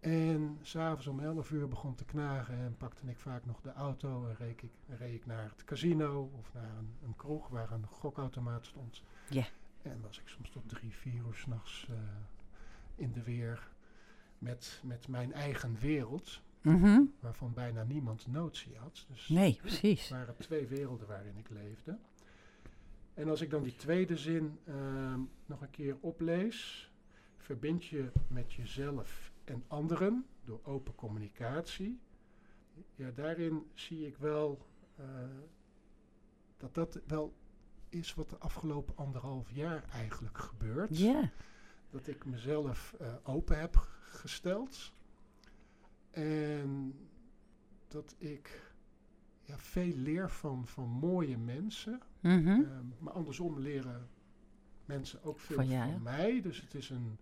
En 0.00 0.58
s'avonds 0.62 1.06
om 1.06 1.20
11 1.20 1.50
uur 1.50 1.68
begon 1.68 1.94
te 1.94 2.04
knagen 2.04 2.54
en 2.54 2.76
pakte 2.76 3.06
ik 3.06 3.18
vaak 3.18 3.44
nog 3.46 3.60
de 3.60 3.72
auto 3.72 4.26
en 4.26 4.36
reed 4.36 4.62
ik, 4.62 4.70
reed 4.86 5.14
ik 5.14 5.26
naar 5.26 5.42
het 5.50 5.64
casino 5.64 6.30
of 6.38 6.52
naar 6.52 6.76
een, 6.78 6.96
een 7.02 7.16
kroeg 7.16 7.48
waar 7.48 7.70
een 7.70 7.86
gokautomaat 7.86 8.66
stond. 8.66 9.02
Ja. 9.30 9.46
En 9.82 10.00
was 10.02 10.18
ik 10.18 10.28
soms 10.28 10.50
tot 10.50 10.68
drie, 10.68 10.92
vier 10.94 11.14
uur 11.26 11.34
s'nachts 11.34 11.86
uh, 11.90 11.96
in 12.94 13.12
de 13.12 13.22
weer 13.22 13.68
met, 14.38 14.80
met 14.84 15.08
mijn 15.08 15.32
eigen 15.32 15.78
wereld, 15.80 16.40
Mhm. 16.60 17.00
waarvan 17.20 17.52
bijna 17.54 17.82
niemand 17.82 18.26
notie 18.26 18.76
had. 18.76 19.06
Dus 19.12 19.28
Nee, 19.28 19.50
het 19.52 19.60
precies. 19.60 20.08
waren 20.08 20.36
twee 20.36 20.66
werelden 20.66 21.06
waarin 21.08 21.36
ik 21.36 21.48
leefde. 21.50 21.98
En 23.14 23.28
als 23.28 23.40
ik 23.40 23.50
dan 23.50 23.62
die 23.62 23.76
tweede 23.76 24.16
zin 24.16 24.58
ehm, 24.64 25.20
nog 25.46 25.60
een 25.60 25.70
keer 25.70 25.96
oplees, 26.00 26.90
verbind 27.36 27.84
je 27.84 28.10
met 28.28 28.52
jezelf 28.52 29.32
en 29.44 29.64
anderen 29.66 30.26
door 30.44 30.60
open 30.62 30.94
communicatie. 30.94 31.98
Ja, 32.94 33.10
daarin 33.10 33.66
zie 33.74 34.06
ik 34.06 34.16
wel 34.16 34.66
eh, 34.96 35.04
dat 36.56 36.74
dat 36.74 37.00
wel 37.06 37.34
is 37.88 38.14
wat 38.14 38.30
de 38.30 38.38
afgelopen 38.38 38.96
anderhalf 38.96 39.50
jaar 39.50 39.84
eigenlijk 39.92 40.38
gebeurt. 40.38 40.98
Ja. 40.98 41.30
Dat 41.90 42.06
ik 42.06 42.24
mezelf 42.24 42.94
eh, 43.00 43.14
open 43.22 43.58
heb 43.58 43.88
gesteld. 44.00 44.92
En 46.10 46.94
dat 47.88 48.14
ik 48.18 48.72
ja, 49.42 49.58
veel 49.58 49.94
leer 49.94 50.30
van, 50.30 50.66
van 50.66 50.88
mooie 50.88 51.38
mensen. 51.38 52.00
Mhm. 52.20 52.48
Ehm, 52.48 52.84
maar 52.98 53.12
andersom 53.12 53.60
leren 53.60 54.08
mensen 54.84 55.22
ook 55.22 55.40
veel 55.40 55.56
Van 55.56 55.66
van, 55.66 55.74
jou, 55.74 56.00
mij. 56.00 56.40
Dus 56.40 56.60
het 56.60 56.74
is, 56.74 56.90
een, 56.90 57.18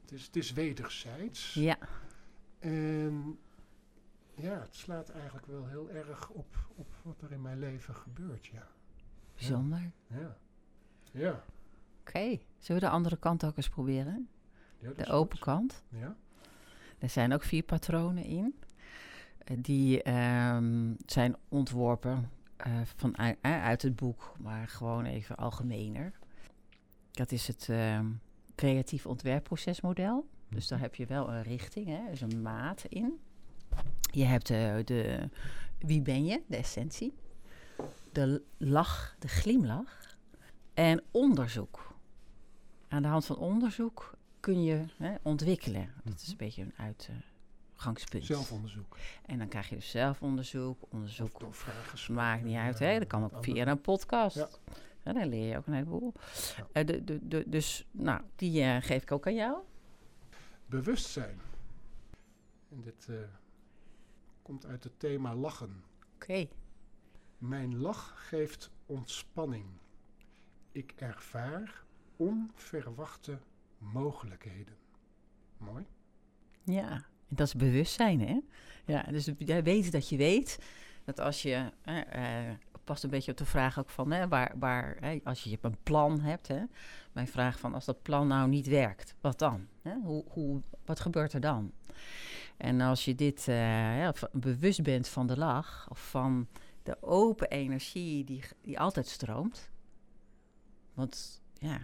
het 0.00 0.12
is, 0.12 0.26
het 0.26 0.36
is 0.36 0.52
wederzijds. 0.52 1.54
Ja. 1.54 1.78
En 2.58 3.38
ja, 4.34 4.60
het 4.60 4.74
slaat 4.76 5.08
eigenlijk 5.08 5.46
wel 5.46 5.66
heel 5.66 5.90
erg 5.90 6.28
op, 6.28 6.56
op 6.74 6.88
wat 7.02 7.22
er 7.22 7.32
in 7.32 7.42
mijn 7.42 7.58
leven 7.58 7.94
gebeurt, 7.94 8.46
ja. 8.46 8.68
Bijzonder. 9.34 9.90
Ja. 11.10 11.42
Oké. 12.00 12.38
Zullen 12.58 12.82
we 12.82 12.88
de 12.88 12.92
andere 12.92 13.16
kant 13.16 13.44
ook 13.44 13.56
eens 13.56 13.68
proberen? 13.68 14.28
ja 14.78 14.90
De 14.96 15.06
open 15.06 15.36
goed. 15.36 15.46
kant. 15.46 15.82
Ja. 15.88 16.16
Er 16.98 17.08
zijn 17.08 17.32
ook 17.32 17.42
vier 17.42 17.62
patronen 17.62 18.24
in. 18.24 18.54
Eh, 19.38 19.56
Die 19.60 20.02
ehm, 20.02 20.94
zijn 21.06 21.36
ontworpen 21.48 22.30
eh, 22.56 22.80
eh, 23.40 23.62
uit 23.64 23.82
het 23.82 23.96
boek, 23.96 24.32
maar 24.38 24.68
gewoon 24.68 25.04
even 25.04 25.36
algemener. 25.36 26.12
Dat 27.10 27.32
is 27.32 27.46
het 27.46 27.68
ehm, 27.68 28.06
creatief 28.54 29.06
ontwerpprocesmodel. 29.06 30.28
Dus 30.48 30.68
daar 30.68 30.80
heb 30.80 30.94
je 30.94 31.06
wel 31.06 31.32
een 31.32 31.42
richting, 31.42 31.86
hè, 31.86 32.00
dus 32.10 32.20
een 32.20 32.42
maat 32.42 32.84
in. 32.88 33.20
Je 34.10 34.24
hebt 34.24 34.46
de 34.46 35.28
wie 35.78 36.02
ben 36.02 36.24
je, 36.24 36.42
de 36.46 36.56
essentie. 36.56 37.14
De 38.12 38.42
lach, 38.56 39.16
de 39.18 39.28
glimlach. 39.28 40.09
En 40.80 41.02
onderzoek. 41.10 41.94
Aan 42.88 43.02
de 43.02 43.08
hand 43.08 43.26
van 43.26 43.36
onderzoek 43.36 44.14
kun 44.40 44.62
je 44.62 44.84
hè, 44.96 45.14
ontwikkelen. 45.22 45.92
Dat 46.04 46.20
is 46.20 46.28
een 46.28 46.36
beetje 46.36 46.62
een 46.62 46.74
uitgangspunt. 46.76 48.24
Zelfonderzoek. 48.24 48.96
En 49.26 49.38
dan 49.38 49.48
krijg 49.48 49.68
je 49.68 49.74
dus 49.74 49.90
zelfonderzoek, 49.90 50.82
Of 50.82 50.88
onderzoek. 50.90 51.40
door 51.40 51.54
vragen. 51.54 52.14
Maakt 52.14 52.44
niet 52.44 52.56
uit, 52.56 52.78
hè? 52.78 52.98
Dat 52.98 53.08
kan 53.08 53.24
ook 53.24 53.44
via 53.44 53.66
een 53.66 53.80
podcast. 53.80 54.36
Ja. 54.36 54.48
Ja, 55.04 55.12
dan 55.12 55.28
leer 55.28 55.48
je 55.48 55.56
ook 55.56 55.66
een 55.66 55.72
heleboel. 55.72 56.12
Ja. 56.56 56.66
Eh, 56.72 56.86
de, 56.86 57.04
de, 57.04 57.28
de, 57.28 57.44
dus, 57.46 57.86
nou, 57.90 58.20
die 58.36 58.62
eh, 58.62 58.82
geef 58.82 59.02
ik 59.02 59.12
ook 59.12 59.26
aan 59.26 59.34
jou. 59.34 59.58
Bewustzijn. 60.66 61.40
En 62.70 62.80
dit 62.80 63.06
eh, 63.08 63.16
komt 64.42 64.66
uit 64.66 64.84
het 64.84 64.98
thema 64.98 65.34
lachen. 65.34 65.84
Oké. 66.14 66.48
Mijn 67.38 67.76
lach 67.76 68.28
geeft 68.28 68.70
ontspanning. 68.86 69.66
Ik 70.72 70.92
ervaar 70.96 71.84
onverwachte 72.16 73.38
mogelijkheden. 73.78 74.74
Mooi. 75.56 75.86
Ja, 76.64 76.90
en 77.28 77.36
dat 77.36 77.46
is 77.46 77.54
bewustzijn, 77.54 78.20
hè? 78.20 78.40
Ja, 78.84 79.02
dus 79.02 79.30
jij 79.38 79.62
weet 79.62 79.92
dat 79.92 80.08
je 80.08 80.16
weet 80.16 80.58
dat 81.04 81.20
als 81.20 81.42
je, 81.42 81.72
eh, 81.82 82.50
past 82.84 83.04
een 83.04 83.10
beetje 83.10 83.30
op 83.30 83.36
de 83.36 83.44
vraag 83.44 83.78
ook 83.78 83.90
van, 83.90 84.10
hè, 84.10 84.28
waar, 84.28 84.52
waar 84.58 84.96
hè, 85.00 85.18
als 85.24 85.44
je 85.44 85.58
een 85.60 85.76
plan 85.82 86.20
hebt, 86.20 86.48
hè? 86.48 86.62
Mijn 87.12 87.28
vraag 87.28 87.58
van, 87.58 87.74
als 87.74 87.84
dat 87.84 88.02
plan 88.02 88.26
nou 88.26 88.48
niet 88.48 88.66
werkt, 88.66 89.14
wat 89.20 89.38
dan? 89.38 89.66
Hè? 89.82 89.94
Hoe, 90.02 90.24
hoe, 90.28 90.62
wat 90.84 91.00
gebeurt 91.00 91.32
er 91.32 91.40
dan? 91.40 91.72
En 92.56 92.80
als 92.80 93.04
je 93.04 93.14
dit 93.14 93.48
eh, 93.48 94.08
bewust 94.32 94.82
bent 94.82 95.08
van 95.08 95.26
de 95.26 95.36
lach, 95.38 95.86
of 95.90 96.10
van 96.10 96.48
de 96.82 97.02
open 97.02 97.50
energie 97.50 98.24
die, 98.24 98.42
die 98.62 98.80
altijd 98.80 99.06
stroomt, 99.06 99.70
want 101.00 101.40
ja, 101.58 101.80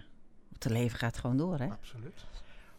het 0.53 0.65
leven 0.65 0.99
gaat 0.99 1.19
gewoon 1.19 1.37
door, 1.37 1.59
hè? 1.59 1.67
Absoluut. 1.71 2.25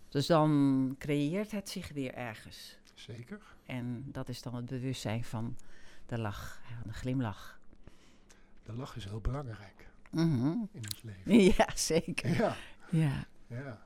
Dus 0.09 0.25
dan 0.27 0.95
creëert 0.99 1.51
het 1.51 1.69
zich 1.69 1.89
weer 1.89 2.13
ergens. 2.13 2.77
Zeker. 2.93 3.39
En 3.65 4.05
dat 4.11 4.29
is 4.29 4.41
dan 4.41 4.55
het 4.55 4.65
bewustzijn 4.65 5.23
van 5.23 5.57
de 6.05 6.17
lach, 6.19 6.61
de 6.83 6.93
glimlach. 6.93 7.59
De 8.63 8.73
lach 8.73 8.95
is 8.95 9.05
heel 9.05 9.19
belangrijk 9.21 9.85
Mhm. 10.11 10.47
in 10.71 10.83
ons 10.93 11.01
leven. 11.03 11.53
Ja, 11.57 11.67
zeker. 11.75 12.29
Ja. 12.35 12.55
Ja. 12.89 13.27
Ja. 13.47 13.85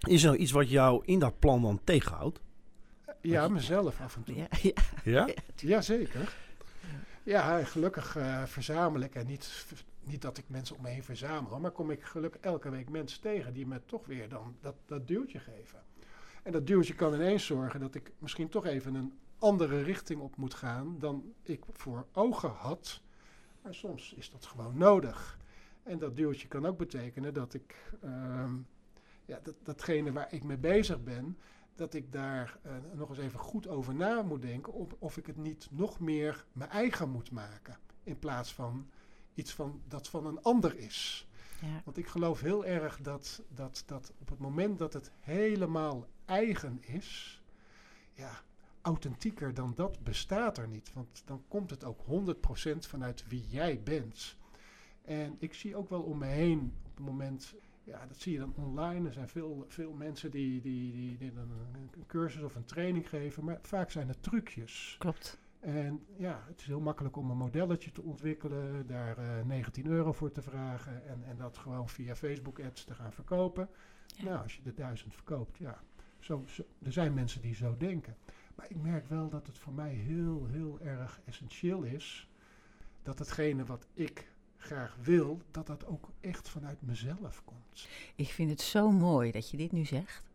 Is 0.00 0.22
er 0.22 0.28
nou 0.28 0.40
iets 0.42 0.50
wat 0.50 0.70
jou 0.70 1.02
in 1.04 1.18
dat 1.18 1.38
plan 1.38 1.62
dan 1.62 1.80
tegenhoudt? 1.84 2.40
Ja, 3.20 3.48
mezelf 3.48 4.00
af 4.00 4.16
en 4.16 4.24
toe. 4.24 4.34
Ja, 4.36 4.46
ja. 4.62 4.72
Ja? 5.04 5.28
Jazeker. 5.56 6.34
Ja, 7.22 7.64
gelukkig 7.64 8.16
eh, 8.16 8.42
verzamel 8.44 9.00
ik 9.00 9.14
en 9.14 9.26
niet, 9.26 9.66
niet 10.04 10.22
dat 10.22 10.38
ik 10.38 10.48
mensen 10.48 10.76
om 10.76 10.82
me 10.82 10.88
heen 10.88 11.02
verzamel, 11.02 11.60
maar 11.60 11.70
kom 11.70 11.90
ik 11.90 12.02
gelukkig 12.02 12.40
elke 12.40 12.70
week 12.70 12.88
mensen 12.88 13.20
tegen 13.20 13.52
die 13.52 13.66
me 13.66 13.84
toch 13.84 14.06
weer 14.06 14.28
dan 14.28 14.56
dat, 14.60 14.74
dat 14.86 15.08
duwtje 15.08 15.38
geven. 15.38 15.82
En 16.42 16.52
dat 16.52 16.66
duwtje 16.66 16.94
kan 16.94 17.14
ineens 17.14 17.46
zorgen 17.46 17.80
dat 17.80 17.94
ik 17.94 18.12
misschien 18.18 18.48
toch 18.48 18.66
even 18.66 18.94
een 18.94 19.18
andere 19.38 19.82
richting 19.82 20.20
op 20.20 20.36
moet 20.36 20.54
gaan 20.54 20.98
dan 20.98 21.32
ik 21.42 21.64
voor 21.72 22.06
ogen 22.12 22.50
had. 22.50 23.00
Maar 23.62 23.74
soms 23.74 24.14
is 24.14 24.30
dat 24.30 24.46
gewoon 24.46 24.76
nodig. 24.76 25.38
En 25.82 25.98
dat 25.98 26.16
duwtje 26.16 26.48
kan 26.48 26.66
ook 26.66 26.78
betekenen 26.78 27.34
dat 27.34 27.54
ik 27.54 27.92
ehm, 28.00 28.54
ja, 29.24 29.40
dat, 29.42 29.54
datgene 29.62 30.12
waar 30.12 30.32
ik 30.32 30.44
mee 30.44 30.58
bezig 30.58 31.02
ben, 31.02 31.38
dat 31.74 31.94
ik 31.94 32.12
daar 32.12 32.58
eh, 32.62 32.72
nog 32.92 33.08
eens 33.08 33.18
even 33.18 33.38
goed 33.38 33.68
over 33.68 33.94
na 33.94 34.22
moet 34.22 34.42
denken 34.42 34.72
of, 34.72 34.94
of 34.98 35.16
ik 35.16 35.26
het 35.26 35.36
niet 35.36 35.68
nog 35.70 36.00
meer 36.00 36.44
mijn 36.52 36.70
eigen 36.70 37.10
moet 37.10 37.30
maken. 37.30 37.78
In 38.02 38.18
plaats 38.18 38.54
van 38.54 38.90
iets 39.34 39.52
van, 39.52 39.82
dat 39.88 40.08
van 40.08 40.26
een 40.26 40.42
ander 40.42 40.78
is. 40.78 41.26
Ja. 41.60 41.82
Want 41.84 41.96
ik 41.96 42.06
geloof 42.06 42.40
heel 42.40 42.64
erg 42.64 43.00
dat, 43.00 43.42
dat, 43.48 43.82
dat 43.86 44.12
op 44.18 44.28
het 44.28 44.38
moment 44.38 44.78
dat 44.78 44.92
het 44.92 45.10
helemaal 45.20 46.06
eigen 46.24 46.78
is, 46.82 47.40
ja, 48.12 48.42
authentieker 48.80 49.54
dan 49.54 49.72
dat 49.74 50.02
bestaat 50.02 50.58
er 50.58 50.68
niet. 50.68 50.92
Want 50.92 51.22
dan 51.24 51.42
komt 51.48 51.70
het 51.70 51.84
ook 51.84 52.00
100% 52.00 52.78
vanuit 52.78 53.24
wie 53.28 53.44
jij 53.48 53.82
bent. 53.82 54.36
En 55.02 55.36
ik 55.38 55.54
zie 55.54 55.76
ook 55.76 55.88
wel 55.88 56.02
om 56.02 56.18
me 56.18 56.26
heen 56.26 56.74
op 56.86 56.96
het 56.96 57.04
moment, 57.04 57.54
ja, 57.84 58.06
dat 58.06 58.20
zie 58.20 58.32
je 58.32 58.38
dan 58.38 58.54
online. 58.56 59.06
Er 59.06 59.12
zijn 59.12 59.28
veel, 59.28 59.64
veel 59.68 59.92
mensen 59.92 60.30
die, 60.30 60.60
die, 60.60 60.92
die, 60.92 61.18
die 61.18 61.32
een 61.38 62.06
cursus 62.06 62.42
of 62.42 62.54
een 62.54 62.64
training 62.64 63.08
geven, 63.08 63.44
maar 63.44 63.58
vaak 63.62 63.90
zijn 63.90 64.08
het 64.08 64.22
trucjes. 64.22 64.96
Klopt. 64.98 65.38
En 65.62 66.06
ja, 66.16 66.42
het 66.46 66.60
is 66.60 66.66
heel 66.66 66.80
makkelijk 66.80 67.16
om 67.16 67.30
een 67.30 67.36
modelletje 67.36 67.90
te 67.90 68.02
ontwikkelen, 68.02 68.86
daar 68.86 69.18
eh 69.18 69.44
19 69.44 69.86
euro 69.86 70.12
voor 70.12 70.32
te 70.32 70.42
vragen 70.42 71.06
en, 71.06 71.24
en 71.24 71.36
dat 71.36 71.58
gewoon 71.58 71.88
via 71.88 72.14
Facebook-ads 72.16 72.84
te 72.84 72.94
gaan 72.94 73.12
verkopen. 73.12 73.68
Ja. 74.06 74.24
Nou, 74.24 74.42
als 74.42 74.56
je 74.56 74.62
de 74.62 74.74
duizend 74.74 75.14
verkoopt, 75.14 75.58
ja, 75.58 75.82
zo, 76.18 76.44
zo, 76.46 76.62
er 76.82 76.92
zijn 76.92 77.14
mensen 77.14 77.40
die 77.42 77.54
zo 77.54 77.76
denken. 77.76 78.16
Maar 78.54 78.66
ik 78.70 78.76
merk 78.76 79.08
wel 79.08 79.28
dat 79.28 79.46
het 79.46 79.58
voor 79.58 79.72
mij 79.72 79.92
heel, 79.92 80.46
heel 80.46 80.80
erg 80.80 81.20
essentieel 81.24 81.82
is 81.82 82.28
dat 83.02 83.18
hetgene 83.18 83.64
wat 83.64 83.86
ik 83.94 84.30
graag 84.56 84.96
wil, 85.02 85.42
dat 85.50 85.66
dat 85.66 85.86
ook 85.86 86.08
echt 86.20 86.48
vanuit 86.48 86.82
mezelf 86.82 87.44
komt. 87.44 87.88
Ik 88.14 88.28
vind 88.28 88.50
het 88.50 88.60
zo 88.60 88.90
mooi 88.90 89.30
dat 89.30 89.50
je 89.50 89.56
dit 89.56 89.72
nu 89.72 89.84
zegt. 89.84 90.30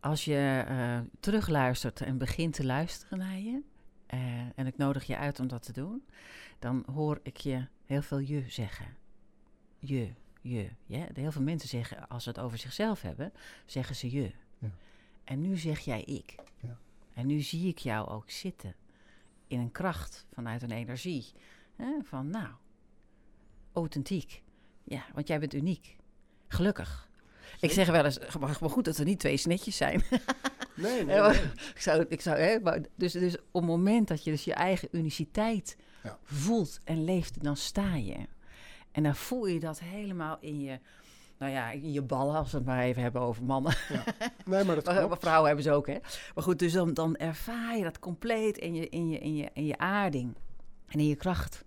Als 0.00 0.24
je 0.24 0.64
eh, 0.66 0.98
terugluistert 1.20 2.00
en 2.00 2.18
begint 2.18 2.54
te 2.54 2.64
luisteren 2.64 3.18
naar 3.18 3.38
je, 3.38 3.62
eh, 4.06 4.58
en 4.58 4.66
ik 4.66 4.76
nodig 4.76 5.04
je 5.04 5.16
uit 5.16 5.40
om 5.40 5.48
dat 5.48 5.62
te 5.62 5.72
doen, 5.72 6.04
dan 6.58 6.84
hoor 6.92 7.20
ik 7.22 7.36
je 7.36 7.66
heel 7.84 8.02
veel 8.02 8.18
je 8.18 8.44
zeggen. 8.48 8.86
Je, 9.78 10.12
je. 10.40 10.70
Ja? 10.86 11.06
Heel 11.14 11.32
veel 11.32 11.42
mensen 11.42 11.68
zeggen, 11.68 12.08
als 12.08 12.22
ze 12.22 12.28
het 12.28 12.38
over 12.38 12.58
zichzelf 12.58 13.02
hebben, 13.02 13.32
zeggen 13.66 13.96
ze 13.96 14.10
je. 14.10 14.32
Ja. 14.58 14.70
En 15.24 15.40
nu 15.40 15.56
zeg 15.56 15.80
jij 15.80 16.02
ik. 16.02 16.34
Ja. 16.60 16.78
En 17.14 17.26
nu 17.26 17.40
zie 17.40 17.68
ik 17.68 17.78
jou 17.78 18.08
ook 18.08 18.30
zitten 18.30 18.74
in 19.46 19.60
een 19.60 19.72
kracht 19.72 20.26
vanuit 20.32 20.62
een 20.62 20.70
energie. 20.70 21.32
Hè? 21.76 21.98
Van 22.02 22.30
nou, 22.30 22.48
authentiek. 23.72 24.42
Ja, 24.84 25.04
want 25.14 25.28
jij 25.28 25.40
bent 25.40 25.54
uniek. 25.54 25.96
Gelukkig. 26.48 27.08
Ik 27.60 27.70
zeg 27.70 27.86
wel 27.90 28.04
eens, 28.04 28.18
maar 28.38 28.70
goed 28.70 28.84
dat 28.84 28.96
er 28.96 29.04
niet 29.04 29.18
twee 29.18 29.36
snetjes 29.36 29.76
zijn. 29.76 30.02
Nee, 30.74 31.04
nee, 31.04 31.14
Ja, 31.16 31.28
nee. 31.30 31.40
ik 31.74 31.80
zou, 31.80 32.04
ik 32.08 32.20
zou, 32.20 32.36
hè, 32.38 32.60
maar 32.60 32.78
dus, 32.94 33.12
dus 33.12 33.36
op 33.36 33.44
het 33.52 33.64
moment 33.64 34.08
dat 34.08 34.24
je 34.24 34.30
dus 34.30 34.44
je 34.44 34.54
eigen 34.54 34.88
uniciteit 34.92 35.76
Ja. 36.02 36.18
voelt 36.24 36.78
en 36.84 37.04
leeft, 37.04 37.42
dan 37.44 37.56
sta 37.56 37.94
je. 37.94 38.16
En 38.92 39.02
dan 39.02 39.14
voel 39.16 39.46
je 39.46 39.60
dat 39.60 39.80
helemaal 39.80 40.36
in 40.40 40.60
je, 40.60 40.78
nou 41.38 41.52
ja, 41.52 41.70
in 41.70 41.92
je 41.92 42.02
ballen, 42.02 42.34
als 42.36 42.50
we 42.50 42.56
het 42.56 42.66
maar 42.66 42.82
even 42.82 43.02
hebben 43.02 43.20
over 43.22 43.44
mannen. 43.44 43.74
Nee, 44.44 44.64
maar 44.64 44.74
dat 44.74 44.84
klopt. 44.94 45.08
maar 45.08 45.18
vrouwen 45.18 45.46
hebben 45.46 45.64
ze 45.64 45.72
ook, 45.72 45.86
hè. 45.86 45.96
Maar 46.34 46.44
goed, 46.44 46.58
dus 46.58 46.72
dan, 46.72 46.94
dan 46.94 47.16
ervaar 47.16 47.76
je 47.76 47.82
dat 47.82 47.98
compleet 47.98 48.58
in 48.58 48.74
je, 48.74 48.88
in, 48.88 49.08
je, 49.08 49.18
in, 49.18 49.36
je, 49.36 49.48
in 49.52 49.66
je 49.66 49.78
aarding. 49.78 50.34
En 50.88 50.98
in 50.98 51.06
je 51.08 51.16
kracht. 51.16 51.64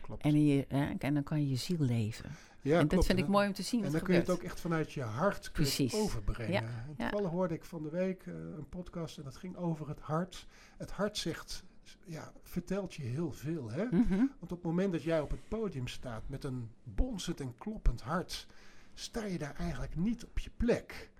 Klopt. 0.00 0.22
En, 0.22 0.34
in 0.34 0.46
je, 0.46 0.64
hè, 0.68 0.92
en 0.98 1.14
dan 1.14 1.22
kan 1.22 1.40
je 1.40 1.48
je 1.48 1.56
ziel 1.56 1.78
leven. 1.80 2.30
Ja, 2.66 2.78
en 2.80 2.88
dat 2.88 3.06
vind 3.06 3.18
ik 3.18 3.26
mooi 3.28 3.46
om 3.46 3.52
te 3.52 3.62
zien. 3.62 3.84
En 3.84 3.92
dan 3.92 4.00
kun 4.00 4.14
je 4.14 4.20
het 4.20 4.30
ook 4.30 4.42
echt 4.42 4.60
vanuit 4.60 4.92
je 4.92 5.02
hart 5.02 5.50
Precies. 5.52 5.94
overbrengen. 5.94 6.52
Ja, 6.52 6.60
En 6.62 6.94
ja. 6.96 7.08
Toevallig 7.08 7.30
hoorde 7.32 7.54
ik 7.54 7.64
van 7.64 7.82
de 7.82 7.90
week 7.90 8.22
eh, 8.26 8.34
een 8.34 8.68
podcast 8.68 9.18
en 9.18 9.24
dat 9.24 9.36
ging 9.36 9.56
over 9.56 9.88
het 9.88 10.00
hart. 10.00 10.46
Het 10.76 10.90
hart 10.90 11.16
zegt 11.18 11.64
ja, 12.04 12.32
vertelt 12.42 12.94
je 12.94 13.02
heel 13.02 13.32
veel. 13.32 13.70
Hè? 13.70 13.84
Mhm. 13.84 14.16
Want 14.16 14.42
op 14.42 14.50
het 14.50 14.62
moment 14.62 14.92
dat 14.92 15.02
jij 15.02 15.20
op 15.20 15.30
het 15.30 15.48
podium 15.48 15.86
staat 15.88 16.22
met 16.28 16.44
een 16.44 16.70
bonzend 16.82 17.40
en 17.40 17.54
kloppend 17.58 18.00
hart, 18.00 18.46
sta 18.94 19.24
je 19.24 19.38
daar 19.38 19.54
eigenlijk 19.54 19.96
niet 19.96 20.24
op 20.24 20.38
je 20.38 20.50
plek. 20.56 21.10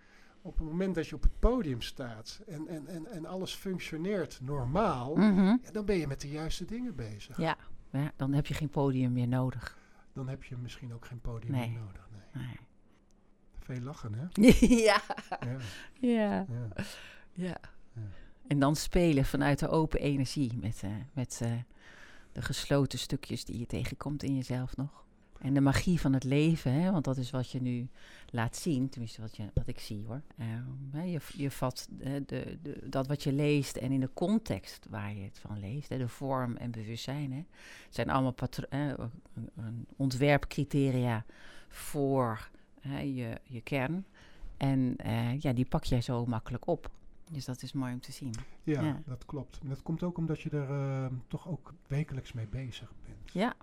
Op 0.43 0.59
het 0.59 0.67
moment 0.67 0.95
dat 0.95 1.07
je 1.09 1.15
op 1.15 1.23
het 1.23 1.39
podium 1.39 1.81
staat 1.81 2.41
en, 2.47 2.69
en, 2.69 2.87
en, 2.87 3.07
en 3.07 3.27
alles 3.27 3.55
functioneert 3.55 4.39
normaal, 4.43 5.15
Mhm. 5.17 5.45
ja, 5.63 5.71
dan 5.73 5.85
ben 5.85 5.97
je 5.97 6.07
met 6.07 6.21
de 6.21 6.29
juiste 6.29 6.65
dingen 6.65 6.95
bezig. 6.95 7.37
Ja. 7.39 7.57
ja, 7.91 8.13
dan 8.17 8.33
heb 8.33 8.47
je 8.47 8.55
geen 8.55 8.69
podium 8.71 9.13
meer 9.13 9.29
nodig. 9.29 9.79
Dan 10.17 10.29
heb 10.29 10.45
je 10.45 10.57
misschien 10.57 10.95
ook 10.95 11.07
geen 11.07 11.21
podium 11.21 11.53
Nee. 11.53 11.71
meer 11.71 11.79
nodig. 11.81 12.09
Nee. 12.33 12.45
Nee. 12.47 12.57
Veel 13.59 13.81
lachen, 13.81 14.15
hè? 14.15 14.27
ja. 14.85 15.01
Ja, 15.41 15.57
Ja. 16.01 16.47
ja. 16.49 16.67
ja. 17.35 17.57
Ja. 17.93 18.05
En 18.47 18.59
dan 18.59 18.77
spelen 18.77 19.25
vanuit 19.25 19.59
de 19.59 19.69
open 19.69 20.01
energie 20.01 20.57
met, 20.57 20.83
eh, 20.83 20.91
met 21.13 21.41
eh, 21.43 21.53
de 22.33 22.43
gesloten 22.43 22.99
stukjes 22.99 23.45
die 23.45 23.59
je 23.59 23.67
tegenkomt 23.67 24.23
in 24.23 24.37
jezelf 24.37 24.77
nog. 24.77 25.05
En 25.41 25.55
de 25.55 25.61
magie 25.61 26.01
van 26.01 26.13
het 26.13 26.25
leven, 26.25 26.73
hè, 26.73 26.91
want 26.93 27.05
dat 27.05 27.17
is 27.17 27.31
wat 27.31 27.51
je 27.51 27.63
nu 27.63 27.89
laat 28.31 28.57
zien, 28.57 28.89
tenminste 28.89 29.21
wat, 29.21 29.37
je, 29.37 29.43
wat 29.55 29.67
ik 29.67 29.79
zie 29.79 30.05
hoor. 30.07 30.21
Ehm, 30.39 31.07
je, 31.07 31.21
je 31.37 31.51
vat 31.51 31.89
de, 31.91 32.25
de, 32.27 32.79
dat 32.89 33.07
wat 33.07 33.23
je 33.23 33.33
leest 33.33 33.77
en 33.77 33.93
in 33.93 34.01
de 34.01 34.11
context 34.15 34.87
waar 34.91 35.15
je 35.15 35.23
het 35.25 35.39
van 35.39 35.59
leest, 35.61 35.89
hè, 35.89 35.99
de 35.99 36.09
vorm 36.09 36.57
en 36.57 36.71
bewustzijn, 36.71 37.33
hè, 37.33 37.45
zijn 37.89 38.11
allemaal 38.11 38.35
eh, 38.69 38.93
ontwerpcriteria 39.97 41.25
voor 41.69 42.49
hè, 42.81 43.01
je, 43.01 43.41
je 43.43 43.61
kern. 43.61 44.05
En 44.57 44.95
eh, 44.97 45.41
ja, 45.41 45.53
die 45.53 45.65
pak 45.67 45.85
jij 45.85 46.01
zo 46.01 46.27
makkelijk 46.27 46.67
op. 46.67 46.91
Dus 47.31 47.45
dat 47.45 47.63
is 47.63 47.73
mooi 47.73 47.93
om 47.93 48.01
te 48.01 48.13
zien. 48.13 48.35
Ja, 48.63 48.83
Ja. 48.83 49.03
dat 49.07 49.25
klopt. 49.27 49.59
En 49.63 49.69
dat 49.69 49.83
komt 49.83 50.03
ook 50.03 50.19
omdat 50.19 50.41
je 50.41 50.51
er 50.51 50.71
eh, 50.71 51.07
toch 51.27 51.49
ook 51.49 51.75
wekelijks 51.87 52.33
mee 52.33 52.47
bezig 52.47 52.93
bent. 53.07 53.33
Ja, 53.33 53.55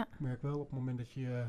Ik 0.00 0.20
merk 0.20 0.42
wel 0.42 0.58
op 0.58 0.70
het 0.70 0.78
moment 0.78 0.98
dat 0.98 1.12
je 1.12 1.44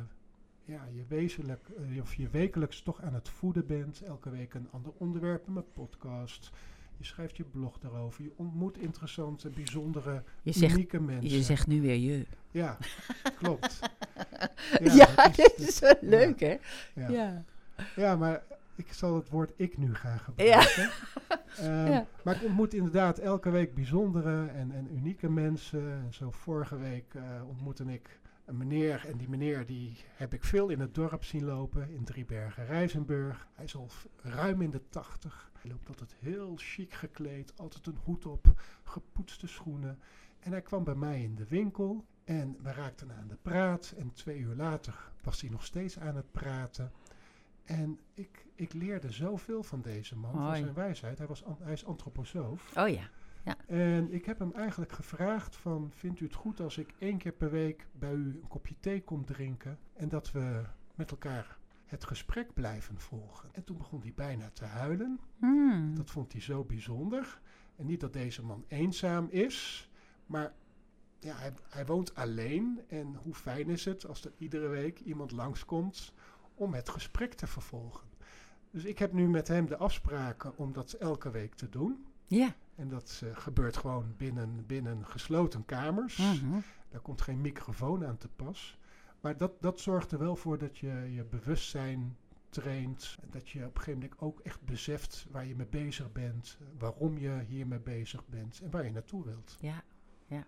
ja, 0.66 0.88
je, 0.94 1.04
wezenlijk, 1.08 1.70
eh, 1.70 2.02
of 2.02 2.16
je 2.16 2.30
wekelijks 2.30 2.82
toch 2.82 3.02
aan 3.02 3.14
het 3.14 3.30
voeden 3.30 3.66
bent. 3.66 4.02
Elke 4.02 4.30
week 4.30 4.54
een 4.54 4.68
ander 4.72 4.92
onderwerp 4.98 5.48
in 5.48 5.54
mijn 5.54 5.72
podcast. 5.74 6.52
Je 6.98 7.06
schrijft 7.06 7.38
je 7.38 7.44
blog 7.44 7.80
daarover. 7.80 8.24
Je 8.24 8.32
ontmoet 8.36 8.78
interessante, 8.78 9.50
bijzondere, 9.50 10.24
je 10.42 10.52
zegt, 10.52 10.74
unieke 10.74 11.00
mensen. 11.02 11.38
je 11.38 11.44
zegt 11.44 11.68
nu 11.68 11.82
weer 11.82 11.96
je. 11.96 12.26
Ja, 12.52 12.78
klopt. 13.38 13.80
Ja, 14.82 15.08
het 15.08 15.36
dat 15.36 15.54
is 15.58 15.76
zo 15.76 15.94
leuk 16.02 16.40
hè? 16.40 16.58
Ja. 16.96 17.10
Ja. 17.10 17.44
Ja, 17.96 18.16
maar 18.16 18.44
ik 18.76 18.94
zal 18.94 19.16
het 19.16 19.30
woord 19.30 19.52
ik 19.56 19.78
nu 19.78 19.96
gaan 19.96 20.20
gebruiken. 20.20 20.90
Ja. 21.62 22.08
Maar 22.24 22.36
ik 22.36 22.44
ontmoet 22.44 22.74
inderdaad 22.74 23.18
elke 23.18 23.50
week 23.50 23.76
bijzondere 23.76 24.48
en, 24.48 24.72
en 24.72 24.96
unieke 24.96 25.30
mensen. 25.30 25.92
En 25.92 26.14
zo 26.14 26.32
vorige 26.32 26.78
week 26.78 27.14
eh, 27.14 27.24
ontmoette 27.48 27.84
ik 27.84 28.20
een 28.46 28.58
meneer. 28.58 29.06
En 29.06 29.18
die 29.18 29.30
meneer 29.30 29.66
die 29.66 29.98
heb 30.08 30.34
ik 30.34 30.44
veel 30.44 30.70
in 30.70 30.80
het 30.80 30.96
dorp 30.96 31.24
zien 31.24 31.44
lopen 31.44 31.90
in 31.90 32.04
Driebergen-Rijzenburg. 32.04 33.48
Hij 33.54 33.66
is 33.66 33.76
al 33.76 33.90
ruim 34.22 34.62
in 34.62 34.72
de 34.72 34.90
tachtig. 34.90 35.52
Hij 35.62 35.72
loopt 35.72 35.88
altijd 35.88 36.16
heel 36.20 36.54
chic 36.56 36.94
gekleed, 36.94 37.54
altijd 37.58 37.88
een 37.88 38.00
hoed 38.04 38.26
op, 38.26 38.62
gepoetste 38.84 39.48
schoenen. 39.48 40.00
En 40.40 40.52
hij 40.52 40.62
kwam 40.62 40.84
bij 40.84 40.96
mij 40.96 41.22
in 41.22 41.36
de 41.36 41.48
winkel 41.48 42.06
en 42.24 42.58
we 42.62 42.72
raakten 42.72 43.12
aan 43.12 43.28
de 43.28 43.38
praat. 43.42 43.94
En 43.98 44.14
twee 44.14 44.38
uur 44.40 44.56
later 44.56 45.12
was 45.24 45.42
hij 45.42 45.50
nog 45.50 45.66
steeds 45.66 46.00
aan 46.00 46.16
het 46.16 46.32
praten. 46.32 46.92
En 47.64 48.00
ik, 48.14 48.46
ik 48.56 48.74
leerde 48.74 49.12
zoveel 49.12 49.64
van 49.64 49.82
deze 49.82 50.16
man, 50.16 50.32
van 50.32 50.56
zijn 50.56 50.74
wijsheid. 50.74 51.18
Hij, 51.18 51.28
was, 51.28 51.44
hij 51.60 51.74
is 51.74 51.86
antroposoof. 51.86 52.78
Oh 52.78 52.88
ja. 52.88 53.10
En 53.68 54.14
ik 54.14 54.26
heb 54.26 54.40
hem 54.40 54.52
eigenlijk 54.54 54.92
gevraagd 54.92 55.56
van, 55.56 55.92
vindt 55.96 56.20
u 56.20 56.26
het 56.26 56.34
goed 56.34 56.60
als 56.60 56.78
ik 56.78 56.94
één 57.00 57.18
keer 57.18 57.32
per 57.32 57.52
week 57.52 57.88
bij 57.92 58.14
u 58.14 58.40
een 58.42 58.48
kopje 58.48 58.76
thee 58.80 59.04
kom 59.04 59.26
drinken 59.26 59.80
en 59.94 60.10
dat 60.10 60.32
we 60.32 60.62
met 60.96 61.12
elkaar 61.12 61.58
het 61.86 62.06
gesprek 62.06 62.54
blijven 62.54 63.00
volgen? 63.00 63.50
En 63.52 63.64
toen 63.64 63.78
begon 63.78 64.02
hij 64.02 64.14
bijna 64.16 64.50
te 64.50 64.66
huilen. 64.66 65.20
Hmm. 65.40 65.96
Dat 65.96 66.10
vond 66.10 66.32
hij 66.32 66.42
zo 66.42 66.64
bijzonder. 66.64 67.42
En 67.76 67.86
niet 67.86 68.00
dat 68.00 68.14
deze 68.14 68.44
man 68.44 68.66
eenzaam 68.68 69.28
is, 69.30 69.90
maar 70.26 70.54
ja, 71.20 71.36
hij, 71.36 71.54
hij 71.70 71.86
woont 71.86 72.16
alleen. 72.16 72.82
En 72.88 73.16
hoe 73.16 73.34
fijn 73.34 73.70
is 73.70 73.86
het 73.86 74.08
als 74.08 74.26
er 74.26 74.32
iedere 74.38 74.68
week 74.68 75.00
iemand 75.00 75.32
langskomt 75.32 76.14
om 76.56 76.74
het 76.74 76.90
gesprek 76.90 77.34
te 77.34 77.48
vervolgen. 77.48 78.08
Dus 78.72 78.84
ik 78.84 79.00
heb 79.00 79.14
nu 79.14 79.28
met 79.28 79.48
hem 79.48 79.66
de 79.66 79.78
afspraken 79.78 80.58
om 80.58 80.74
dat 80.74 80.94
elke 80.94 81.32
week 81.32 81.54
te 81.54 81.70
doen. 81.70 82.06
Ja. 82.28 82.56
En 82.76 82.90
dat 82.90 83.22
eh, 83.24 83.30
gebeurt 83.36 83.78
gewoon 83.78 84.14
binnen, 84.18 84.66
binnen 84.66 85.06
gesloten 85.06 85.66
kamers. 85.66 86.18
Mhm. 86.18 86.60
Daar 86.90 87.02
komt 87.02 87.22
geen 87.22 87.42
microfoon 87.42 88.06
aan 88.06 88.18
te 88.18 88.28
pas. 88.28 88.78
Maar 89.22 89.38
dat, 89.38 89.62
dat 89.62 89.80
zorgt 89.80 90.12
er 90.12 90.20
wel 90.20 90.36
voor 90.36 90.58
dat 90.58 90.78
je 90.78 91.10
je 91.14 91.24
bewustzijn 91.24 92.18
traint. 92.50 93.18
Dat 93.30 93.50
je 93.50 93.60
op 93.60 93.76
een 93.76 93.82
gegeven 93.82 94.00
moment 94.00 94.20
ook 94.20 94.40
echt 94.40 94.62
beseft 94.62 95.26
waar 95.32 95.46
je 95.46 95.56
mee 95.56 95.68
bezig 95.68 96.12
bent. 96.12 96.58
Waarom 96.78 97.18
je 97.18 97.44
hiermee 97.48 97.80
bezig 97.80 98.28
bent 98.28 98.62
en 98.64 98.72
waar 98.72 98.86
je 98.86 98.92
naartoe 98.92 99.26
wilt. 99.26 99.58
Ja. 99.60 99.84
ja. 100.28 100.46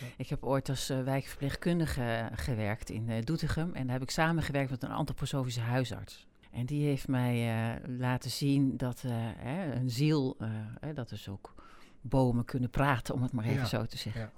Ja. 0.00 0.06
Ik 0.16 0.28
heb 0.28 0.44
ooit 0.44 0.68
als 0.68 0.88
eh, 0.88 1.02
wijkverpleegkundige 1.02 2.30
gewerkt 2.34 2.90
in 2.90 3.08
eh, 3.08 3.22
Doetinchem. 3.22 3.74
En 3.74 3.82
daar 3.82 3.92
heb 3.92 4.02
ik 4.02 4.10
samengewerkt 4.10 4.70
met 4.70 4.82
een 4.82 4.90
antroposofische 4.90 5.60
huisarts. 5.60 6.26
En 6.54 6.66
die 6.66 6.84
heeft 6.86 7.08
mij 7.08 7.34
eh, 7.74 7.88
laten 7.98 8.30
zien 8.30 8.76
dat 8.76 9.02
eh, 9.04 9.10
hè, 9.36 9.74
een 9.74 9.90
ziel, 9.90 10.36
eh, 10.38 10.48
hè, 10.80 10.92
dat 10.92 11.08
dus 11.08 11.28
ook 11.28 11.54
bomen 12.00 12.44
kunnen 12.44 12.70
praten, 12.70 13.14
om 13.14 13.22
het 13.22 13.32
maar 13.32 13.44
even 13.44 13.56
Ja, 13.60 13.64
zo 13.66 13.84
te 13.84 13.96
zeggen. 13.96 14.20
ja. 14.22 14.32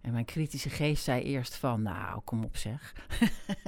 En 0.00 0.12
mijn 0.12 0.24
kritische 0.24 0.70
geest 0.70 1.04
zei 1.04 1.22
eerst 1.22 1.56
van, 1.56 1.82
nou, 1.82 2.20
kom 2.24 2.44
op 2.44 2.56
zeg. 2.56 2.94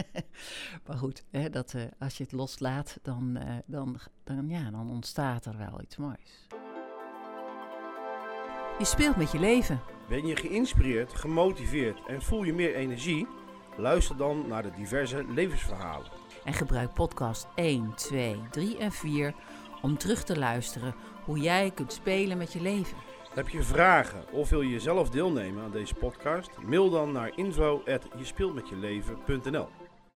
maar 0.86 0.96
goed, 0.96 1.24
hè, 1.30 1.50
dat, 1.50 1.74
eh, 1.74 1.82
als 1.98 2.16
je 2.16 2.22
het 2.22 2.32
loslaat, 2.32 2.98
dan, 3.02 3.36
eh, 3.36 3.54
dan, 3.66 3.98
dan, 4.24 4.48
ja, 4.48 4.70
dan 4.70 4.90
ontstaat 4.90 5.44
er 5.44 5.56
wel 5.56 5.80
iets 5.82 5.96
moois. 5.96 6.46
Je 8.78 8.84
speelt 8.84 9.16
met 9.16 9.30
je 9.32 9.38
leven. 9.38 9.80
Ben 10.08 10.26
je 10.26 10.36
geïnspireerd, 10.36 11.14
gemotiveerd 11.14 12.06
en 12.06 12.22
voel 12.22 12.42
je 12.42 12.52
meer 12.52 12.74
energie? 12.74 13.26
Luister 13.76 14.16
dan 14.16 14.48
naar 14.48 14.62
de 14.62 14.70
diverse 14.76 15.24
levensverhalen. 15.28 16.10
En 16.48 16.54
gebruik 16.54 16.94
podcast 16.94 17.46
1, 17.54 17.94
2, 17.94 18.40
3 18.50 18.78
en 18.78 18.92
4 18.92 19.34
om 19.82 19.98
terug 19.98 20.24
te 20.24 20.38
luisteren 20.38 20.94
hoe 21.24 21.38
jij 21.38 21.70
kunt 21.74 21.92
spelen 21.92 22.38
met 22.38 22.52
je 22.52 22.60
leven. 22.60 22.96
Heb 23.34 23.48
je 23.48 23.62
vragen 23.62 24.32
of 24.32 24.48
wil 24.48 24.60
je 24.60 24.80
zelf 24.80 25.10
deelnemen 25.10 25.64
aan 25.64 25.70
deze 25.70 25.94
podcast? 25.94 26.50
Mail 26.66 26.90
dan 26.90 27.12
naar 27.12 27.32
info@jespeeltmetjeleven.nl. 27.36 29.68